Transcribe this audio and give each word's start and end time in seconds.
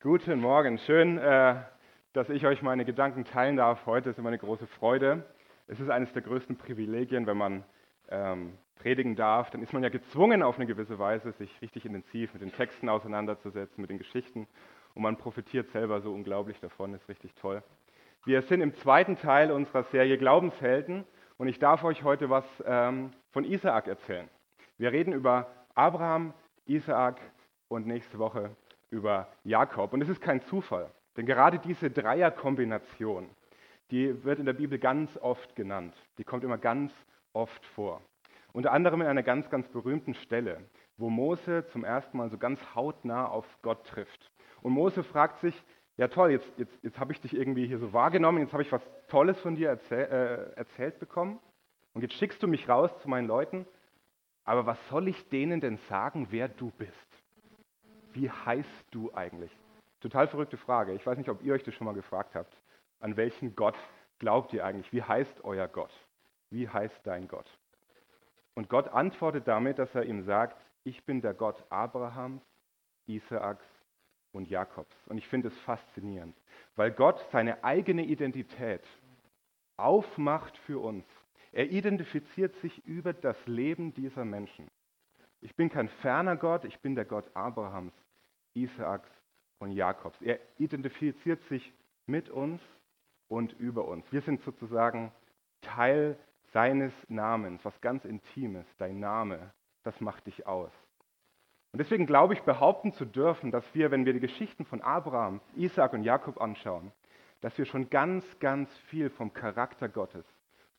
Guten 0.00 0.38
Morgen, 0.38 0.78
schön, 0.78 1.18
äh, 1.18 1.56
dass 2.12 2.30
ich 2.30 2.46
euch 2.46 2.62
meine 2.62 2.84
Gedanken 2.84 3.24
teilen 3.24 3.56
darf. 3.56 3.84
Heute 3.84 4.10
ist 4.10 4.18
immer 4.20 4.28
eine 4.28 4.38
große 4.38 4.68
Freude. 4.68 5.24
Es 5.66 5.80
ist 5.80 5.90
eines 5.90 6.12
der 6.12 6.22
größten 6.22 6.54
Privilegien, 6.56 7.26
wenn 7.26 7.36
man 7.36 7.64
ähm, 8.08 8.56
predigen 8.76 9.16
darf. 9.16 9.50
Dann 9.50 9.60
ist 9.60 9.72
man 9.72 9.82
ja 9.82 9.88
gezwungen, 9.88 10.44
auf 10.44 10.54
eine 10.54 10.66
gewisse 10.66 11.00
Weise 11.00 11.32
sich 11.32 11.50
richtig 11.60 11.84
intensiv 11.84 12.32
mit 12.32 12.42
den 12.42 12.52
Texten 12.52 12.88
auseinanderzusetzen, 12.88 13.80
mit 13.80 13.90
den 13.90 13.98
Geschichten. 13.98 14.46
Und 14.94 15.02
man 15.02 15.16
profitiert 15.16 15.68
selber 15.70 16.00
so 16.00 16.12
unglaublich 16.12 16.60
davon, 16.60 16.94
ist 16.94 17.08
richtig 17.08 17.34
toll. 17.34 17.64
Wir 18.24 18.42
sind 18.42 18.60
im 18.60 18.76
zweiten 18.76 19.16
Teil 19.16 19.50
unserer 19.50 19.82
Serie 19.82 20.16
Glaubenshelden 20.16 21.06
und 21.38 21.48
ich 21.48 21.58
darf 21.58 21.82
euch 21.82 22.04
heute 22.04 22.30
was 22.30 22.44
ähm, 22.64 23.10
von 23.32 23.42
Isaak 23.42 23.88
erzählen. 23.88 24.28
Wir 24.76 24.92
reden 24.92 25.12
über 25.12 25.48
Abraham, 25.74 26.34
Isaak 26.66 27.20
und 27.66 27.88
nächste 27.88 28.20
Woche 28.20 28.54
über 28.90 29.28
Jakob. 29.44 29.92
Und 29.92 30.02
es 30.02 30.08
ist 30.08 30.20
kein 30.20 30.42
Zufall, 30.42 30.90
denn 31.16 31.26
gerade 31.26 31.58
diese 31.58 31.90
Dreierkombination, 31.90 33.28
die 33.90 34.24
wird 34.24 34.38
in 34.38 34.46
der 34.46 34.52
Bibel 34.52 34.78
ganz 34.78 35.16
oft 35.18 35.56
genannt. 35.56 35.94
Die 36.18 36.24
kommt 36.24 36.44
immer 36.44 36.58
ganz 36.58 36.92
oft 37.32 37.64
vor. 37.66 38.02
Unter 38.52 38.72
anderem 38.72 39.00
in 39.00 39.06
einer 39.06 39.22
ganz, 39.22 39.48
ganz 39.50 39.68
berühmten 39.68 40.14
Stelle, 40.14 40.60
wo 40.96 41.10
Mose 41.10 41.66
zum 41.68 41.84
ersten 41.84 42.16
Mal 42.16 42.30
so 42.30 42.38
ganz 42.38 42.60
hautnah 42.74 43.26
auf 43.26 43.46
Gott 43.62 43.86
trifft. 43.86 44.30
Und 44.62 44.72
Mose 44.72 45.04
fragt 45.04 45.40
sich, 45.40 45.54
ja 45.96 46.08
toll, 46.08 46.30
jetzt, 46.30 46.50
jetzt, 46.56 46.72
jetzt 46.82 46.98
habe 46.98 47.12
ich 47.12 47.20
dich 47.20 47.34
irgendwie 47.34 47.66
hier 47.66 47.78
so 47.78 47.92
wahrgenommen, 47.92 48.38
jetzt 48.38 48.52
habe 48.52 48.62
ich 48.62 48.72
was 48.72 48.82
Tolles 49.08 49.38
von 49.40 49.56
dir 49.56 49.68
erzähl, 49.68 50.52
äh, 50.54 50.56
erzählt 50.56 50.98
bekommen 50.98 51.38
und 51.92 52.02
jetzt 52.02 52.14
schickst 52.14 52.42
du 52.42 52.48
mich 52.48 52.68
raus 52.68 52.90
zu 53.00 53.08
meinen 53.08 53.26
Leuten, 53.26 53.66
aber 54.44 54.64
was 54.64 54.78
soll 54.88 55.08
ich 55.08 55.28
denen 55.28 55.60
denn 55.60 55.76
sagen, 55.88 56.28
wer 56.30 56.48
du 56.48 56.70
bist? 56.70 56.92
Wie 58.12 58.30
heißt 58.30 58.86
du 58.90 59.12
eigentlich? 59.14 59.50
Total 60.00 60.28
verrückte 60.28 60.56
Frage. 60.56 60.92
Ich 60.94 61.06
weiß 61.06 61.18
nicht, 61.18 61.28
ob 61.28 61.42
ihr 61.42 61.54
euch 61.54 61.64
das 61.64 61.74
schon 61.74 61.86
mal 61.86 61.94
gefragt 61.94 62.34
habt. 62.34 62.56
An 63.00 63.16
welchen 63.16 63.56
Gott 63.56 63.76
glaubt 64.18 64.52
ihr 64.52 64.64
eigentlich? 64.64 64.92
Wie 64.92 65.02
heißt 65.02 65.44
euer 65.44 65.68
Gott? 65.68 65.92
Wie 66.50 66.68
heißt 66.68 67.00
dein 67.04 67.28
Gott? 67.28 67.50
Und 68.54 68.68
Gott 68.68 68.88
antwortet 68.88 69.46
damit, 69.46 69.78
dass 69.78 69.94
er 69.94 70.04
ihm 70.04 70.22
sagt, 70.22 70.56
ich 70.84 71.04
bin 71.04 71.20
der 71.20 71.34
Gott 71.34 71.62
Abrahams, 71.70 72.42
Isaaks 73.06 73.64
und 74.32 74.48
Jakobs. 74.48 74.96
Und 75.06 75.18
ich 75.18 75.28
finde 75.28 75.48
es 75.48 75.58
faszinierend, 75.60 76.36
weil 76.76 76.90
Gott 76.90 77.24
seine 77.30 77.62
eigene 77.64 78.04
Identität 78.04 78.82
aufmacht 79.76 80.56
für 80.58 80.80
uns. 80.80 81.04
Er 81.52 81.70
identifiziert 81.70 82.54
sich 82.56 82.84
über 82.84 83.12
das 83.12 83.36
Leben 83.46 83.94
dieser 83.94 84.24
Menschen. 84.24 84.68
Ich 85.40 85.54
bin 85.54 85.70
kein 85.70 85.88
ferner 85.88 86.36
Gott, 86.36 86.64
ich 86.64 86.80
bin 86.80 86.94
der 86.94 87.04
Gott 87.04 87.30
Abrahams, 87.34 87.92
Isaaks 88.54 89.10
und 89.58 89.72
Jakobs. 89.72 90.20
Er 90.20 90.40
identifiziert 90.58 91.42
sich 91.44 91.72
mit 92.06 92.28
uns 92.28 92.60
und 93.28 93.52
über 93.54 93.86
uns. 93.86 94.10
Wir 94.12 94.22
sind 94.22 94.42
sozusagen 94.42 95.12
Teil 95.60 96.18
seines 96.52 96.92
Namens, 97.08 97.64
was 97.64 97.80
ganz 97.80 98.04
Intimes. 98.04 98.66
Dein 98.78 99.00
Name, 99.00 99.52
das 99.82 100.00
macht 100.00 100.26
dich 100.26 100.46
aus. 100.46 100.72
Und 101.72 101.78
deswegen 101.80 102.06
glaube 102.06 102.34
ich, 102.34 102.42
behaupten 102.42 102.92
zu 102.92 103.04
dürfen, 103.04 103.50
dass 103.50 103.64
wir, 103.74 103.90
wenn 103.90 104.06
wir 104.06 104.14
die 104.14 104.20
Geschichten 104.20 104.64
von 104.64 104.80
Abraham, 104.80 105.40
Isaak 105.54 105.92
und 105.92 106.02
Jakob 106.02 106.40
anschauen, 106.40 106.92
dass 107.40 107.56
wir 107.58 107.66
schon 107.66 107.90
ganz, 107.90 108.24
ganz 108.40 108.74
viel 108.88 109.10
vom 109.10 109.32
Charakter 109.32 109.88
Gottes, 109.88 110.24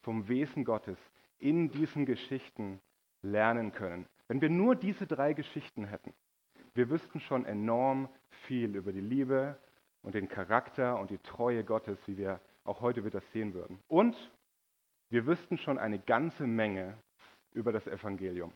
vom 0.02 0.28
Wesen 0.28 0.66
Gottes 0.66 0.98
in 1.38 1.70
diesen 1.70 2.06
Geschichten 2.06 2.82
lernen 3.22 3.72
können. 3.72 4.08
Wenn 4.30 4.42
wir 4.42 4.50
nur 4.50 4.76
diese 4.76 5.08
drei 5.08 5.34
Geschichten 5.34 5.86
hätten, 5.86 6.14
wir 6.76 6.92
wüssten 6.92 7.20
schon 7.20 7.46
enorm 7.46 8.08
viel 8.46 8.76
über 8.76 8.94
die 8.94 9.02
Liebe 9.02 9.58
und 10.04 10.14
den 10.14 10.30
Charakter 10.30 11.00
und 11.00 11.10
die 11.10 11.18
Treue 11.18 11.64
Gottes, 11.64 11.98
wie 12.06 12.16
wir 12.16 12.40
auch 12.64 12.80
heute 12.80 13.04
wieder 13.04 13.22
sehen 13.34 13.56
würden. 13.56 13.80
Und 13.88 14.16
wir 15.10 15.26
wüssten 15.26 15.58
schon 15.58 15.80
eine 15.80 15.98
ganze 15.98 16.46
Menge 16.46 16.96
über 17.54 17.72
das 17.72 17.88
Evangelium. 17.88 18.54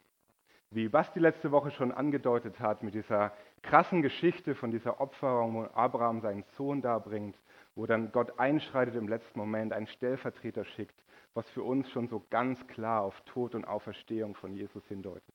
Wie 0.70 0.90
Basti 0.90 1.20
letzte 1.20 1.52
Woche 1.52 1.72
schon 1.72 1.92
angedeutet 1.92 2.60
hat, 2.60 2.84
mit 2.84 2.94
dieser 2.94 3.34
krassen 3.64 4.04
Geschichte 4.04 4.54
von 4.54 4.70
dieser 4.70 5.02
Opferung, 5.02 5.56
wo 5.56 5.64
Abraham 5.74 6.22
seinen 6.22 6.44
Sohn 6.56 6.84
darbringt, 6.84 7.36
wo 7.74 7.88
dann 7.88 8.12
Gott 8.12 8.40
einschreitet 8.40 8.94
im 8.94 9.08
letzten 9.08 9.40
Moment, 9.40 9.74
einen 9.74 9.88
Stellvertreter 9.88 10.66
schickt, 10.66 11.04
was 11.34 11.50
für 11.50 11.64
uns 11.64 11.90
schon 11.90 12.08
so 12.10 12.24
ganz 12.30 12.66
klar 12.68 13.02
auf 13.02 13.20
Tod 13.22 13.56
und 13.56 13.66
Auferstehung 13.66 14.36
von 14.36 14.54
Jesus 14.54 14.88
hindeutet. 14.88 15.34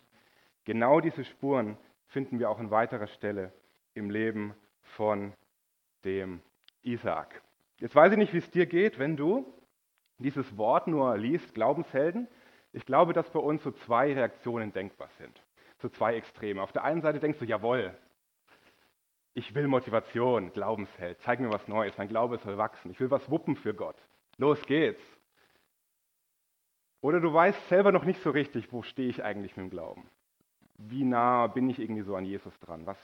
Genau 0.68 1.00
diese 1.00 1.24
Spuren 1.24 1.78
finden 2.08 2.38
wir 2.38 2.50
auch 2.50 2.58
an 2.58 2.70
weiterer 2.70 3.06
Stelle 3.06 3.54
im 3.94 4.10
Leben 4.10 4.54
von 4.82 5.32
dem 6.04 6.42
Isaak. 6.82 7.40
Jetzt 7.78 7.94
weiß 7.94 8.12
ich 8.12 8.18
nicht, 8.18 8.34
wie 8.34 8.38
es 8.38 8.50
dir 8.50 8.66
geht, 8.66 8.98
wenn 8.98 9.16
du 9.16 9.50
dieses 10.18 10.58
Wort 10.58 10.86
nur 10.86 11.16
liest, 11.16 11.54
Glaubenshelden. 11.54 12.28
Ich 12.74 12.84
glaube, 12.84 13.14
dass 13.14 13.30
bei 13.30 13.38
uns 13.38 13.62
so 13.62 13.70
zwei 13.70 14.12
Reaktionen 14.12 14.70
denkbar 14.74 15.08
sind, 15.16 15.42
so 15.78 15.88
zwei 15.88 16.16
Extreme. 16.16 16.60
Auf 16.60 16.72
der 16.72 16.84
einen 16.84 17.00
Seite 17.00 17.18
denkst 17.18 17.38
du, 17.38 17.46
jawohl, 17.46 17.96
ich 19.32 19.54
will 19.54 19.68
Motivation, 19.68 20.52
Glaubensheld, 20.52 21.18
zeig 21.22 21.40
mir 21.40 21.48
was 21.48 21.66
Neues, 21.66 21.96
mein 21.96 22.08
Glaube 22.08 22.36
soll 22.36 22.58
wachsen, 22.58 22.90
ich 22.90 23.00
will 23.00 23.10
was 23.10 23.30
wuppen 23.30 23.56
für 23.56 23.72
Gott. 23.72 23.96
Los 24.36 24.60
geht's. 24.66 25.02
Oder 27.00 27.20
du 27.20 27.32
weißt 27.32 27.70
selber 27.70 27.90
noch 27.90 28.04
nicht 28.04 28.20
so 28.20 28.28
richtig, 28.28 28.70
wo 28.70 28.82
stehe 28.82 29.08
ich 29.08 29.24
eigentlich 29.24 29.56
mit 29.56 29.64
dem 29.64 29.70
Glauben 29.70 30.10
wie 30.78 31.04
nah 31.04 31.46
bin 31.48 31.68
ich 31.68 31.78
irgendwie 31.78 32.02
so 32.02 32.16
an 32.16 32.24
Jesus 32.24 32.58
dran? 32.60 32.86
Was, 32.86 32.98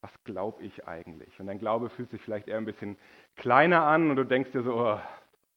was 0.00 0.12
glaube 0.24 0.62
ich 0.62 0.86
eigentlich? 0.86 1.38
Und 1.40 1.46
dein 1.46 1.58
Glaube 1.58 1.88
fühlt 1.88 2.10
sich 2.10 2.20
vielleicht 2.20 2.48
eher 2.48 2.58
ein 2.58 2.64
bisschen 2.64 2.98
kleiner 3.36 3.82
an 3.84 4.10
und 4.10 4.16
du 4.16 4.24
denkst 4.24 4.52
dir 4.52 4.62
so, 4.62 4.74
oh, 4.74 4.98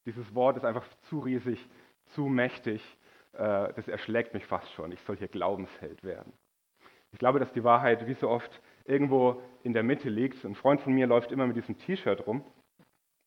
dieses 0.06 0.34
Wort 0.34 0.56
ist 0.56 0.64
einfach 0.64 0.86
zu 1.08 1.18
riesig, 1.18 1.68
zu 2.06 2.26
mächtig, 2.26 2.80
äh, 3.32 3.72
das 3.74 3.88
erschlägt 3.88 4.32
mich 4.32 4.46
fast 4.46 4.70
schon. 4.72 4.92
Ich 4.92 5.00
soll 5.02 5.16
hier 5.16 5.28
Glaubensheld 5.28 6.04
werden. 6.04 6.32
Ich 7.12 7.18
glaube, 7.18 7.40
dass 7.40 7.52
die 7.52 7.64
Wahrheit 7.64 8.06
wie 8.06 8.14
so 8.14 8.28
oft 8.28 8.62
irgendwo 8.84 9.42
in 9.62 9.72
der 9.72 9.82
Mitte 9.82 10.08
liegt. 10.08 10.44
Ein 10.44 10.54
Freund 10.54 10.80
von 10.80 10.92
mir 10.92 11.06
läuft 11.06 11.32
immer 11.32 11.46
mit 11.46 11.56
diesem 11.56 11.76
T-Shirt 11.76 12.26
rum, 12.26 12.44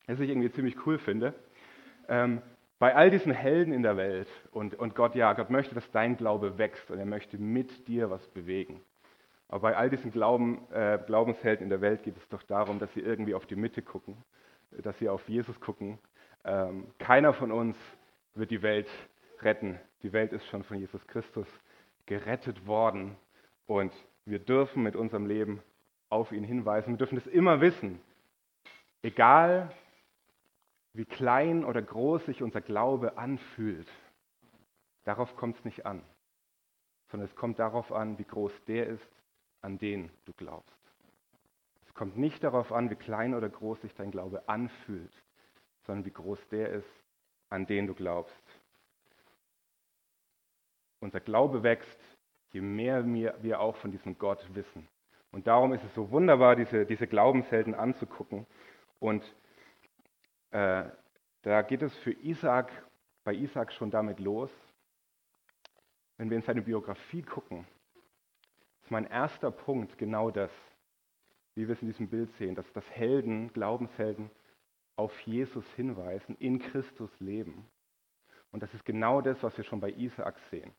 das 0.08 0.20
ich 0.20 0.30
irgendwie 0.30 0.52
ziemlich 0.52 0.86
cool 0.86 0.98
finde. 0.98 1.34
Ähm, 2.08 2.42
bei 2.80 2.96
all 2.96 3.12
diesen 3.12 3.34
Helden 3.34 3.74
in 3.74 3.84
der 3.84 3.98
Welt 3.98 4.30
und, 4.52 4.74
und 4.76 4.96
Gott, 4.96 5.14
ja, 5.14 5.34
Gott 5.34 5.50
möchte, 5.50 5.76
dass 5.76 5.92
dein 5.92 6.16
Glaube 6.16 6.58
wächst 6.58 6.90
und 6.90 6.98
er 6.98 7.06
möchte 7.06 7.38
mit 7.38 7.88
dir 7.88 8.10
was 8.10 8.26
bewegen. 8.30 8.82
Aber 9.50 9.62
bei 9.62 9.76
all 9.76 9.90
diesen 9.90 10.12
Glauben, 10.12 10.66
äh, 10.72 10.98
Glaubenshelden 11.06 11.64
in 11.64 11.70
der 11.70 11.82
Welt 11.82 12.04
geht 12.04 12.16
es 12.16 12.28
doch 12.30 12.44
darum, 12.44 12.80
dass 12.80 12.94
sie 12.94 13.02
irgendwie 13.02 13.36
auf 13.36 13.46
die 13.46 13.58
Mitte 13.58 13.82
gucken, 13.82 14.16
dass 14.72 14.98
sie 15.00 15.10
auf 15.10 15.28
Jesus 15.28 15.60
gucken. 15.60 16.00
Ähm, 16.46 16.88
keiner 17.00 17.34
von 17.34 17.52
uns 17.52 17.76
wird 18.34 18.52
die 18.52 18.62
Welt 18.62 18.88
retten. 19.42 19.78
Die 20.04 20.14
Welt 20.14 20.32
ist 20.32 20.46
schon 20.48 20.64
von 20.64 20.78
Jesus 20.78 21.06
Christus 21.08 21.48
gerettet 22.06 22.66
worden 22.66 23.18
und 23.66 23.92
wir 24.26 24.40
dürfen 24.40 24.84
mit 24.84 24.96
unserem 24.96 25.26
Leben 25.26 25.62
auf 26.10 26.32
ihn 26.32 26.44
hinweisen. 26.44 26.94
Wir 26.94 26.98
dürfen 26.98 27.18
es 27.18 27.28
immer 27.28 27.60
wissen. 27.60 28.00
Egal, 29.02 29.70
wie 30.94 31.06
klein 31.06 31.64
oder 31.64 31.82
groß 31.82 32.26
sich 32.26 32.42
unser 32.42 32.62
Glaube 32.62 33.18
anfühlt, 33.18 33.88
darauf 35.04 35.36
kommt 35.36 35.58
es 35.58 35.66
nicht 35.66 35.86
an, 35.86 36.04
sondern 37.10 37.30
es 37.30 37.36
kommt 37.36 37.60
darauf 37.60 37.92
an, 37.92 38.18
wie 38.18 38.26
groß 38.26 38.52
der 38.66 38.88
ist, 38.88 39.10
an 39.62 39.78
den 39.78 40.10
du 40.26 40.34
glaubst. 40.34 40.78
Es 41.86 41.94
kommt 41.94 42.18
nicht 42.18 42.44
darauf 42.44 42.72
an, 42.72 42.90
wie 42.90 42.96
klein 42.96 43.34
oder 43.34 43.50
groß 43.50 43.82
sich 43.82 43.94
dein 43.96 44.12
Glaube 44.12 44.48
anfühlt, 44.48 45.12
sondern 45.86 46.06
wie 46.06 46.12
groß 46.12 46.40
der 46.50 46.70
ist, 46.70 47.04
an 47.50 47.66
den 47.66 47.88
du 47.88 47.94
glaubst. 47.94 48.44
Unser 51.02 51.20
Glaube 51.20 51.64
wächst, 51.64 52.00
je 52.52 52.62
mehr 52.62 53.06
wir 53.42 53.60
auch 53.60 53.76
von 53.78 53.92
diesem 53.92 54.18
Gott 54.18 54.46
wissen. 54.54 54.88
Und 55.32 55.48
darum 55.48 55.74
ist 55.74 55.84
es 55.84 55.94
so 55.94 56.10
wunderbar, 56.12 56.56
diese, 56.56 56.86
diese 56.86 57.08
Glaubenshelden 57.08 57.76
anzugucken 57.76 58.48
und 59.00 59.24
äh, 60.52 60.86
da 61.42 61.62
geht 61.62 61.82
es 61.82 61.96
für 62.00 62.12
Isaac, 62.12 62.72
bei 63.24 63.34
Isaac 63.34 63.72
schon 63.74 63.92
damit 63.92 64.20
los. 64.20 64.52
Wenn 66.18 66.30
wir 66.30 66.38
in 66.38 66.44
seine 66.44 66.62
Biografie 66.62 67.22
gucken, 67.22 67.66
ist 68.82 68.92
mein 68.92 69.06
erster 69.06 69.52
Punkt 69.52 69.98
genau 69.98 70.32
das, 70.32 70.52
wie 71.56 71.68
wir 71.68 71.74
es 71.74 71.82
in 71.82 71.88
diesem 71.88 72.10
Bild 72.10 72.32
sehen, 72.34 72.56
dass 72.56 72.72
das 72.74 72.90
Helden, 72.92 73.54
Glaubenshelden 73.54 74.30
auf 74.96 75.18
Jesus 75.22 75.66
hinweisen, 75.76 76.36
in 76.40 76.60
Christus 76.60 77.10
leben. 77.20 77.66
Und 78.52 78.64
das 78.64 78.74
ist 78.74 78.84
genau 78.84 79.22
das, 79.22 79.42
was 79.44 79.56
wir 79.58 79.64
schon 79.64 79.80
bei 79.80 79.92
Isaac 79.92 80.38
sehen. 80.50 80.74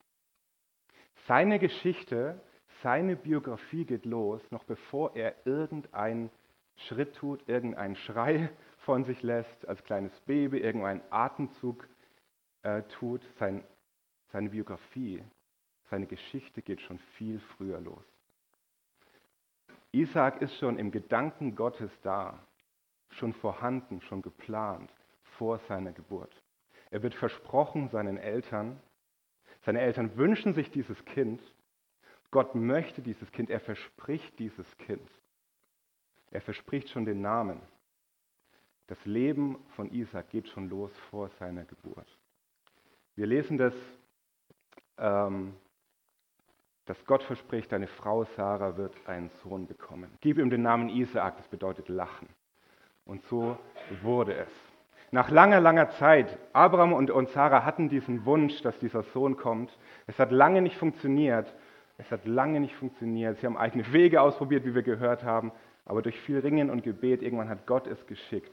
Seine 1.26 1.58
Geschichte, 1.58 2.40
seine 2.82 3.16
Biografie 3.16 3.84
geht 3.84 4.04
los, 4.04 4.42
noch 4.50 4.64
bevor 4.64 5.16
er 5.16 5.34
irgendeinen 5.46 6.30
Schritt 6.76 7.14
tut, 7.16 7.48
irgendeinen 7.48 7.96
Schrei 7.96 8.50
von 8.90 9.04
sich 9.04 9.22
lässt, 9.22 9.68
als 9.68 9.84
kleines 9.84 10.10
Baby 10.22 10.58
irgendeinen 10.58 11.00
Atemzug 11.10 11.88
äh, 12.64 12.82
tut. 12.98 13.22
Sein, 13.38 13.62
seine 14.32 14.48
Biografie, 14.48 15.22
seine 15.90 16.08
Geschichte 16.08 16.60
geht 16.60 16.80
schon 16.80 16.98
viel 17.16 17.38
früher 17.38 17.80
los. 17.80 18.02
Isaac 19.92 20.42
ist 20.42 20.58
schon 20.58 20.76
im 20.76 20.90
Gedanken 20.90 21.54
Gottes 21.54 21.92
da, 22.02 22.44
schon 23.10 23.32
vorhanden, 23.32 24.00
schon 24.00 24.22
geplant 24.22 24.92
vor 25.38 25.60
seiner 25.68 25.92
Geburt. 25.92 26.42
Er 26.90 27.04
wird 27.04 27.14
versprochen 27.14 27.90
seinen 27.90 28.16
Eltern. 28.16 28.80
Seine 29.60 29.82
Eltern 29.82 30.16
wünschen 30.16 30.52
sich 30.52 30.68
dieses 30.72 31.04
Kind. 31.04 31.40
Gott 32.32 32.56
möchte 32.56 33.02
dieses 33.02 33.30
Kind. 33.30 33.50
Er 33.50 33.60
verspricht 33.60 34.36
dieses 34.40 34.66
Kind. 34.78 35.08
Er 36.32 36.40
verspricht 36.40 36.88
schon 36.88 37.04
den 37.04 37.20
Namen. 37.20 37.60
Das 38.90 38.98
Leben 39.06 39.56
von 39.76 39.88
Isaac 39.92 40.30
geht 40.30 40.48
schon 40.48 40.68
los 40.68 40.90
vor 41.10 41.28
seiner 41.38 41.64
Geburt. 41.64 42.08
Wir 43.14 43.24
lesen 43.24 43.56
das, 43.56 43.72
ähm, 44.98 45.54
dass 46.86 47.04
Gott 47.04 47.22
verspricht, 47.22 47.70
deine 47.70 47.86
Frau 47.86 48.24
Sarah 48.24 48.76
wird 48.76 48.92
einen 49.06 49.30
Sohn 49.44 49.68
bekommen. 49.68 50.10
Gib 50.20 50.38
ihm 50.38 50.50
den 50.50 50.62
Namen 50.62 50.88
Isaac, 50.88 51.36
das 51.36 51.46
bedeutet 51.46 51.88
lachen. 51.88 52.26
Und 53.04 53.22
so 53.26 53.56
wurde 54.02 54.34
es. 54.34 54.50
Nach 55.12 55.30
langer, 55.30 55.60
langer 55.60 55.90
Zeit, 55.90 56.36
Abraham 56.52 56.92
und, 56.92 57.12
und 57.12 57.28
Sarah 57.28 57.64
hatten 57.64 57.90
diesen 57.90 58.24
Wunsch, 58.24 58.60
dass 58.62 58.76
dieser 58.80 59.04
Sohn 59.04 59.36
kommt. 59.36 59.70
Es 60.08 60.18
hat 60.18 60.32
lange 60.32 60.62
nicht 60.62 60.76
funktioniert. 60.76 61.54
Es 61.96 62.10
hat 62.10 62.26
lange 62.26 62.58
nicht 62.58 62.74
funktioniert. 62.74 63.38
Sie 63.38 63.46
haben 63.46 63.56
eigene 63.56 63.92
Wege 63.92 64.20
ausprobiert, 64.20 64.64
wie 64.64 64.74
wir 64.74 64.82
gehört 64.82 65.22
haben. 65.22 65.52
Aber 65.84 66.02
durch 66.02 66.18
viel 66.22 66.40
Ringen 66.40 66.70
und 66.70 66.82
Gebet, 66.82 67.22
irgendwann 67.22 67.48
hat 67.48 67.68
Gott 67.68 67.86
es 67.86 68.04
geschickt. 68.08 68.52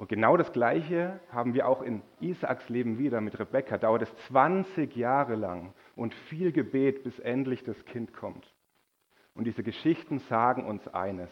Und 0.00 0.08
genau 0.08 0.38
das 0.38 0.50
Gleiche 0.54 1.20
haben 1.30 1.52
wir 1.52 1.68
auch 1.68 1.82
in 1.82 2.00
Isaaks 2.20 2.70
Leben 2.70 2.96
wieder 2.96 3.20
mit 3.20 3.38
Rebekka. 3.38 3.76
Dauert 3.76 4.00
es 4.00 4.16
20 4.28 4.96
Jahre 4.96 5.34
lang 5.34 5.74
und 5.94 6.14
viel 6.14 6.52
Gebet, 6.52 7.04
bis 7.04 7.18
endlich 7.18 7.64
das 7.64 7.84
Kind 7.84 8.14
kommt. 8.14 8.50
Und 9.34 9.44
diese 9.44 9.62
Geschichten 9.62 10.18
sagen 10.20 10.64
uns 10.64 10.88
eines. 10.88 11.28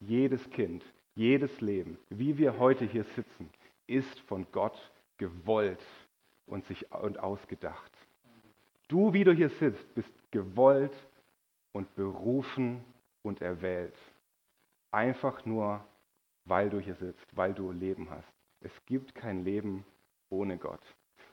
Jedes 0.00 0.50
Kind, 0.50 0.84
jedes 1.14 1.62
Leben, 1.62 1.96
wie 2.10 2.36
wir 2.36 2.58
heute 2.58 2.84
hier 2.84 3.04
sitzen, 3.04 3.48
ist 3.86 4.20
von 4.28 4.46
Gott 4.52 4.78
gewollt 5.16 5.82
und, 6.44 6.66
sich, 6.66 6.92
und 6.92 7.20
ausgedacht. 7.20 7.92
Du, 8.88 9.14
wie 9.14 9.24
du 9.24 9.32
hier 9.32 9.48
sitzt, 9.48 9.94
bist 9.94 10.12
gewollt 10.30 10.92
und 11.72 11.94
berufen 11.94 12.84
und 13.22 13.40
erwählt. 13.40 13.96
Einfach 14.90 15.46
nur, 15.46 15.82
weil 16.46 16.70
du 16.70 16.80
hier 16.80 16.94
sitzt, 16.94 17.36
weil 17.36 17.52
du 17.52 17.70
Leben 17.70 18.08
hast. 18.10 18.32
Es 18.60 18.72
gibt 18.86 19.14
kein 19.14 19.44
Leben 19.44 19.84
ohne 20.30 20.56
Gott. 20.56 20.80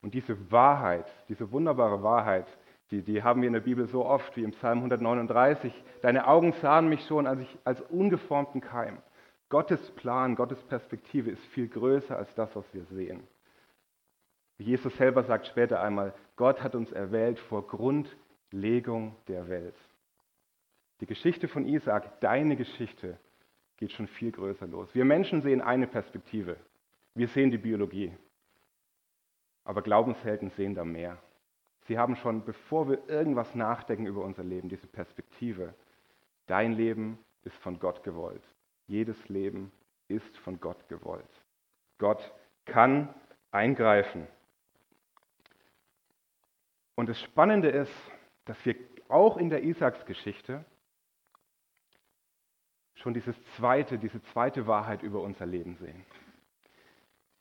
Und 0.02 0.14
diese 0.14 0.52
Wahrheit, 0.52 1.06
diese 1.30 1.52
wunderbare 1.52 2.04
Wahrheit, 2.04 2.48
die, 2.92 3.02
die 3.02 3.24
haben 3.24 3.42
wir 3.42 3.48
in 3.48 3.54
der 3.54 3.62
Bibel 3.62 3.88
so 3.88 4.06
oft 4.06 4.36
wie 4.36 4.44
im 4.44 4.52
Psalm 4.52 4.80
139. 4.80 5.74
Deine 6.02 6.28
Augen 6.28 6.54
sahen 6.62 6.90
mich 6.90 7.06
schon 7.08 7.26
als, 7.26 7.40
ich, 7.40 7.58
als 7.64 7.82
ungeformten 7.82 8.62
Keim. 8.62 8.98
Gottes 9.50 9.80
Plan, 9.92 10.36
Gottes 10.36 10.62
Perspektive 10.64 11.32
ist 11.32 11.44
viel 11.48 11.68
größer 11.68 12.18
als 12.18 12.34
das, 12.36 12.56
was 12.56 12.66
wir 12.74 12.86
sehen. 12.86 13.26
Jesus 14.58 14.96
selber 14.98 15.24
sagt 15.24 15.48
später 15.48 15.82
einmal, 15.82 16.14
Gott 16.36 16.62
hat 16.62 16.76
uns 16.76 16.92
erwählt 16.92 17.40
vor 17.40 17.66
Grundlegung 17.68 19.16
der 19.28 19.48
Welt. 19.50 19.76
Die 21.02 21.06
Geschichte 21.06 21.48
von 21.48 21.66
Isaac, 21.66 22.20
deine 22.22 22.56
Geschichte, 22.56 23.18
geht 23.84 23.92
schon 23.92 24.08
viel 24.08 24.32
größer 24.32 24.66
los. 24.66 24.96
Wir 24.96 25.04
Menschen 25.04 25.42
sehen 25.42 25.60
eine 25.60 25.88
Perspektive. 25.88 26.56
Wir 27.16 27.28
sehen 27.28 27.52
die 27.52 27.58
Biologie. 27.58 28.14
Aber 29.66 29.82
Glaubenshelden 29.82 30.52
sehen 30.52 30.74
da 30.74 30.86
mehr. 30.86 31.22
Sie 31.82 31.98
haben 31.98 32.16
schon, 32.16 32.46
bevor 32.46 32.88
wir 32.88 33.10
irgendwas 33.10 33.56
nachdenken 33.56 34.06
über 34.06 34.24
unser 34.24 34.46
Leben, 34.46 34.70
diese 34.70 34.88
Perspektive. 34.88 35.74
Dein 36.48 36.72
Leben 36.72 37.20
ist 37.44 37.58
von 37.58 37.78
Gott 37.78 38.04
gewollt. 38.04 38.42
Jedes 38.88 39.28
Leben 39.28 39.70
ist 40.08 40.38
von 40.38 40.62
Gott 40.62 40.88
gewollt. 40.88 41.44
Gott 41.98 42.34
kann 42.64 43.14
eingreifen. 43.52 44.28
Und 46.96 47.10
das 47.10 47.20
Spannende 47.20 47.68
ist, 47.68 47.92
dass 48.46 48.66
wir 48.66 48.78
auch 49.10 49.36
in 49.36 49.50
der 49.50 49.62
Isaaks-Geschichte 49.62 50.64
schon 53.04 53.14
dieses 53.14 53.36
zweite, 53.58 54.00
diese 54.00 54.24
zweite 54.32 54.66
Wahrheit 54.66 55.04
über 55.04 55.20
unser 55.20 55.46
Leben 55.46 55.76
sehen. 55.76 56.06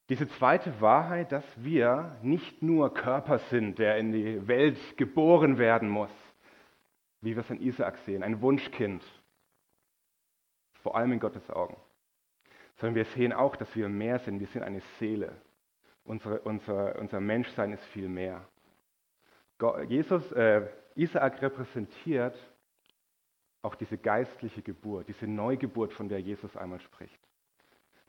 Diese 0.08 0.28
zweite 0.28 0.80
Wahrheit, 0.80 1.30
dass 1.30 1.44
wir 1.56 2.18
nicht 2.20 2.62
nur 2.62 2.92
Körper 2.92 3.38
sind, 3.38 3.78
der 3.78 3.96
in 3.96 4.12
die 4.12 4.46
Welt 4.48 4.76
geboren 4.96 5.58
werden 5.58 5.88
muss, 5.88 6.10
wie 7.20 7.36
wir 7.36 7.42
es 7.42 7.50
in 7.50 7.62
Isaak 7.62 7.96
sehen, 7.98 8.24
ein 8.24 8.42
Wunschkind, 8.42 9.04
vor 10.82 10.96
allem 10.96 11.12
in 11.12 11.20
Gottes 11.20 11.48
Augen, 11.48 11.76
sondern 12.78 12.96
wir 12.96 13.04
sehen 13.04 13.32
auch, 13.32 13.54
dass 13.54 13.74
wir 13.76 13.88
mehr 13.88 14.18
sind. 14.18 14.40
Wir 14.40 14.48
sind 14.48 14.64
eine 14.64 14.82
Seele. 14.98 15.40
Unsere, 16.04 16.40
unser, 16.40 16.98
unser 16.98 17.20
Menschsein 17.20 17.72
ist 17.72 17.84
viel 17.86 18.08
mehr. 18.08 18.44
Jesus, 19.86 20.32
äh, 20.32 20.66
Isaak 20.96 21.40
repräsentiert 21.40 22.36
auch 23.62 23.76
diese 23.76 23.96
geistliche 23.96 24.60
Geburt, 24.60 25.08
diese 25.08 25.26
Neugeburt, 25.26 25.92
von 25.92 26.08
der 26.08 26.20
Jesus 26.20 26.56
einmal 26.56 26.80
spricht. 26.80 27.18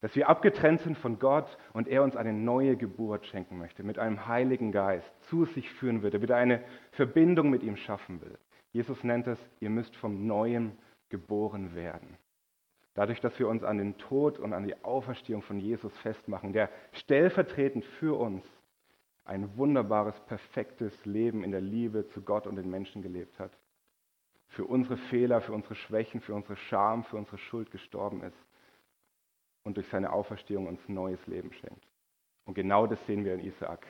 Dass 0.02 0.16
wir 0.16 0.28
abgetrennt 0.28 0.82
sind 0.82 0.98
von 0.98 1.20
Gott 1.20 1.58
und 1.72 1.88
er 1.88 2.04
uns 2.04 2.18
eine 2.18 2.34
neue 2.34 2.76
Geburt 2.76 3.26
schenken 3.28 3.58
möchte, 3.58 3.84
mit 3.84 4.00
einem 4.00 4.28
Heiligen 4.28 4.72
Geist 4.72 5.10
zu 5.30 5.46
sich 5.46 5.70
führen 5.74 6.02
würde, 6.02 6.22
wieder 6.22 6.36
eine 6.36 6.64
Verbindung 6.92 7.50
mit 7.50 7.64
ihm 7.64 7.78
schaffen 7.78 8.20
will. 8.22 8.38
Jesus 8.74 9.04
nennt 9.04 9.28
es, 9.28 9.40
ihr 9.60 9.70
müsst 9.70 9.96
vom 9.96 10.28
Neuen 10.28 10.78
geboren 11.10 11.74
werden. 11.76 12.18
Dadurch, 12.96 13.22
dass 13.22 13.38
wir 13.40 13.48
uns 13.48 13.64
an 13.64 13.78
den 13.78 13.98
Tod 13.98 14.40
und 14.40 14.54
an 14.54 14.66
die 14.66 14.84
Auferstehung 14.84 15.42
von 15.42 15.60
Jesus 15.60 15.96
festmachen, 16.00 16.52
der 16.52 16.70
stellvertretend 16.92 17.86
für 17.86 18.20
uns 18.20 18.44
ein 19.26 19.56
wunderbares, 19.58 20.20
perfektes 20.22 20.94
Leben 21.06 21.44
in 21.44 21.52
der 21.52 21.62
Liebe 21.62 22.08
zu 22.08 22.24
Gott 22.24 22.46
und 22.46 22.56
den 22.56 22.70
Menschen 22.70 23.02
gelebt 23.02 23.40
hat 23.40 23.52
für 24.54 24.66
unsere 24.66 24.98
Fehler, 24.98 25.42
für 25.42 25.54
unsere 25.54 25.76
Schwächen, 25.76 26.22
für 26.22 26.34
unsere 26.34 26.56
Scham, 26.56 27.04
für 27.04 27.18
unsere 27.18 27.38
Schuld 27.38 27.72
gestorben 27.72 28.22
ist 28.22 28.38
und 29.64 29.78
durch 29.78 29.88
seine 29.88 30.12
Auferstehung 30.12 30.68
uns 30.68 30.88
neues 30.88 31.26
Leben 31.28 31.52
schenkt. 31.54 31.88
Und 32.46 32.54
genau 32.54 32.86
das 32.86 33.04
sehen 33.08 33.26
wir 33.26 33.34
in 33.34 33.40
Isaak. 33.40 33.86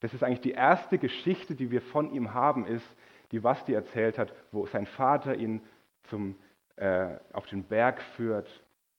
Das 0.00 0.14
ist 0.14 0.22
eigentlich 0.22 0.40
die 0.40 0.52
erste 0.52 0.98
Geschichte, 0.98 1.54
die 1.54 1.70
wir 1.70 1.82
von 1.82 2.12
ihm 2.12 2.34
haben, 2.34 2.66
ist, 2.66 2.86
die 3.30 3.40
Basti 3.40 3.72
erzählt 3.72 4.18
hat, 4.18 4.32
wo 4.52 4.66
sein 4.66 4.86
Vater 4.86 5.36
ihn 5.36 5.60
zum, 6.04 6.36
äh, 6.76 7.16
auf 7.32 7.46
den 7.46 7.64
Berg 7.64 8.00
führt, 8.16 8.48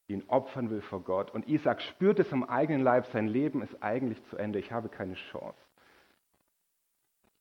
ihn 0.08 0.24
opfern 0.28 0.70
will 0.70 0.82
vor 0.82 1.02
Gott. 1.02 1.32
Und 1.32 1.48
Isaac 1.48 1.82
spürt 1.82 2.20
es 2.20 2.32
am 2.32 2.44
eigenen 2.44 2.82
Leib, 2.82 3.08
sein 3.08 3.28
Leben 3.28 3.62
ist 3.62 3.82
eigentlich 3.82 4.24
zu 4.26 4.38
Ende, 4.38 4.60
ich 4.60 4.72
habe 4.72 4.90
keine 4.90 5.16
Chance. 5.16 5.58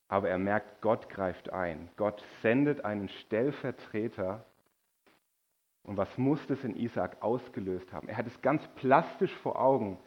Aber 0.09 0.29
er 0.29 0.39
merkt, 0.39 0.81
Gott 0.81 1.09
greift 1.11 1.53
ein. 1.53 1.91
Gott 1.97 2.25
sendet 2.43 2.85
einen 2.85 3.09
Stellvertreter. 3.09 4.45
Und 5.83 5.97
was 5.97 6.17
muss 6.19 6.45
das 6.47 6.65
in 6.65 6.75
Isaac 6.77 7.23
ausgelöst 7.23 7.93
haben? 7.93 8.09
Er 8.09 8.17
hat 8.17 8.27
es 8.27 8.41
ganz 8.41 8.67
plastisch 8.77 9.35
vor 9.37 9.61
Augen, 9.61 9.99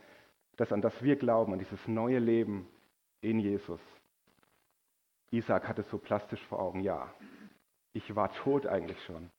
das 0.58 0.74
an 0.74 0.81
das 0.81 1.01
wir 1.03 1.15
glauben, 1.15 1.53
an 1.53 1.60
dieses 1.60 1.88
neue 1.88 2.20
Leben 2.20 2.67
in 3.22 3.39
Jesus. 3.39 3.79
Isaac 5.31 5.67
hat 5.67 5.79
es 5.79 5.89
so 5.89 5.98
plastisch 5.98 6.43
vor 6.48 6.60
Augen, 6.60 6.81
ja, 6.81 7.13
ich 7.93 8.15
war 8.15 8.34
tot 8.34 8.67
eigentlich 8.67 9.01
schon. 9.05 9.29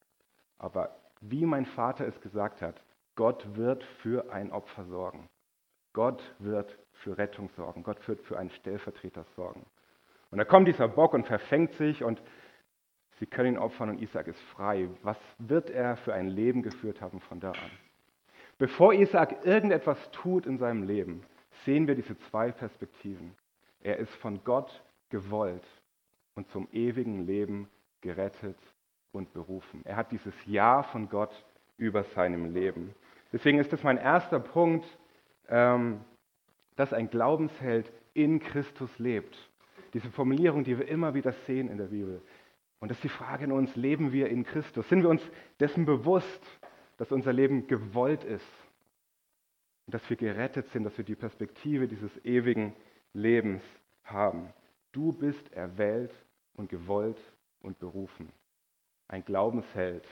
Aber 0.59 0.97
wie 1.21 1.45
mein 1.45 1.66
Vater 1.66 2.07
es 2.07 2.21
gesagt 2.21 2.62
hat, 2.62 2.81
Gott 3.14 3.57
wird 3.57 3.85
für 4.00 4.33
ein 4.33 4.52
Opfer 4.52 4.85
sorgen. 4.87 5.28
Gott 5.92 6.23
wird 6.38 6.78
für 6.92 7.19
Rettung 7.19 7.50
sorgen. 7.57 7.83
Gott 7.83 8.07
wird 8.09 8.21
für 8.23 8.38
einen 8.38 8.50
Stellvertreter 8.50 9.25
sorgen. 9.37 9.66
Und 10.32 10.38
da 10.38 10.44
kommt 10.44 10.66
dieser 10.66 10.88
Bock 10.88 11.12
und 11.12 11.26
verfängt 11.26 11.74
sich 11.74 12.02
und 12.02 12.20
sie 13.20 13.26
können 13.26 13.54
ihn 13.54 13.58
opfern 13.58 13.90
und 13.90 14.00
Isaac 14.00 14.26
ist 14.26 14.40
frei. 14.40 14.88
Was 15.02 15.18
wird 15.38 15.68
er 15.68 15.96
für 15.96 16.14
ein 16.14 16.26
Leben 16.26 16.62
geführt 16.62 17.02
haben 17.02 17.20
von 17.20 17.38
da 17.38 17.50
an? 17.50 17.70
Bevor 18.56 18.94
Isaac 18.94 19.44
irgendetwas 19.44 20.10
tut 20.10 20.46
in 20.46 20.56
seinem 20.56 20.84
Leben, 20.84 21.22
sehen 21.64 21.86
wir 21.86 21.94
diese 21.94 22.18
zwei 22.30 22.50
Perspektiven. 22.50 23.36
Er 23.82 23.98
ist 23.98 24.14
von 24.16 24.42
Gott 24.42 24.82
gewollt 25.10 25.66
und 26.34 26.48
zum 26.50 26.66
ewigen 26.72 27.26
Leben 27.26 27.68
gerettet 28.00 28.56
und 29.12 29.34
berufen. 29.34 29.82
Er 29.84 29.96
hat 29.96 30.12
dieses 30.12 30.34
Ja 30.46 30.82
von 30.82 31.10
Gott 31.10 31.44
über 31.76 32.04
seinem 32.04 32.54
Leben. 32.54 32.94
Deswegen 33.32 33.58
ist 33.58 33.72
das 33.72 33.82
mein 33.82 33.98
erster 33.98 34.40
Punkt, 34.40 34.86
ähm, 35.48 36.00
dass 36.76 36.94
ein 36.94 37.10
Glaubensheld 37.10 37.92
in 38.14 38.40
Christus 38.40 38.98
lebt. 38.98 39.36
Diese 39.92 40.11
Formulierung, 40.11 40.64
die 40.64 40.78
wir 40.78 40.88
immer 40.88 41.14
wieder 41.14 41.32
sehen 41.46 41.68
in 41.68 41.78
der 41.78 41.87
Bibel. 41.87 42.22
Und 42.80 42.90
das 42.90 42.99
ist 42.99 43.04
die 43.04 43.08
Frage 43.08 43.44
in 43.44 43.52
uns, 43.52 43.75
leben 43.76 44.12
wir 44.12 44.28
in 44.28 44.44
Christus? 44.44 44.88
Sind 44.88 45.02
wir 45.02 45.08
uns 45.08 45.22
dessen 45.61 45.84
bewusst, 45.84 46.42
dass 46.96 47.12
unser 47.12 47.32
Leben 47.32 47.66
gewollt 47.66 48.25
ist? 48.25 48.46
Dass 49.87 50.08
wir 50.08 50.16
gerettet 50.16 50.68
sind, 50.68 50.84
dass 50.84 50.96
wir 50.96 51.04
die 51.04 51.14
Perspektive 51.14 51.87
dieses 51.87 52.25
ewigen 52.25 52.75
Lebens 53.12 53.62
haben. 54.04 54.49
Du 54.92 55.12
bist 55.12 55.52
erwählt 55.52 56.12
und 56.54 56.68
gewollt 56.68 57.18
und 57.61 57.78
berufen. 57.78 58.32
Ein 59.08 59.25
Glaubensheld 59.25 60.06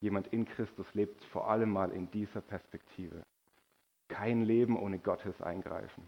Jemand 0.00 0.28
in 0.28 0.46
Christus 0.46 0.92
lebt 0.94 1.22
vor 1.26 1.48
allem 1.48 1.70
mal 1.70 1.90
in 1.92 2.10
dieser 2.10 2.40
Perspektive. 2.40 3.22
Kein 4.08 4.42
Leben 4.42 4.78
ohne 4.78 4.98
Gottes 4.98 5.40
Eingreifen. 5.42 6.02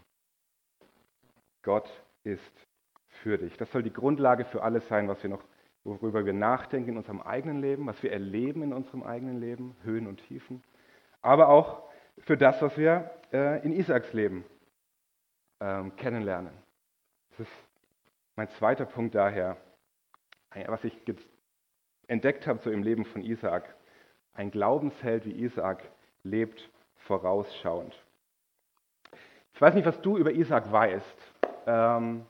Gott 1.61 1.89
ist 2.23 2.67
für 3.21 3.37
dich. 3.37 3.57
Das 3.57 3.71
soll 3.71 3.83
die 3.83 3.93
Grundlage 3.93 4.45
für 4.45 4.63
alles 4.63 4.87
sein, 4.87 5.07
was 5.07 5.21
wir 5.23 5.29
noch, 5.29 5.43
worüber 5.83 6.25
wir 6.25 6.33
nachdenken 6.33 6.91
in 6.91 6.97
unserem 6.97 7.21
eigenen 7.21 7.61
Leben, 7.61 7.85
was 7.87 8.01
wir 8.03 8.11
erleben 8.11 8.63
in 8.63 8.73
unserem 8.73 9.03
eigenen 9.03 9.39
Leben, 9.39 9.75
Höhen 9.83 10.07
und 10.07 10.17
Tiefen, 10.27 10.63
aber 11.21 11.49
auch 11.49 11.89
für 12.19 12.37
das, 12.37 12.61
was 12.61 12.77
wir 12.77 13.09
äh, 13.31 13.63
in 13.65 13.73
Isaaks 13.73 14.13
Leben 14.13 14.45
ähm, 15.59 15.95
kennenlernen. 15.95 16.53
Das 17.31 17.47
ist 17.47 17.53
mein 18.35 18.49
zweiter 18.49 18.85
Punkt 18.85 19.15
daher, 19.15 19.57
was 20.67 20.83
ich 20.83 20.97
entdeckt 22.07 22.47
habe 22.47 22.59
so 22.59 22.69
im 22.69 22.83
Leben 22.83 23.05
von 23.05 23.21
Isaak. 23.21 23.75
Ein 24.33 24.51
Glaubensheld 24.51 25.25
wie 25.25 25.43
Isaak 25.43 25.83
lebt 26.23 26.69
vorausschauend. 26.95 27.95
Ich 29.53 29.61
weiß 29.61 29.75
nicht, 29.75 29.85
was 29.85 30.01
du 30.01 30.17
über 30.17 30.31
Isaak 30.31 30.71
weißt. 30.71 31.31
Ähm, 31.67 32.25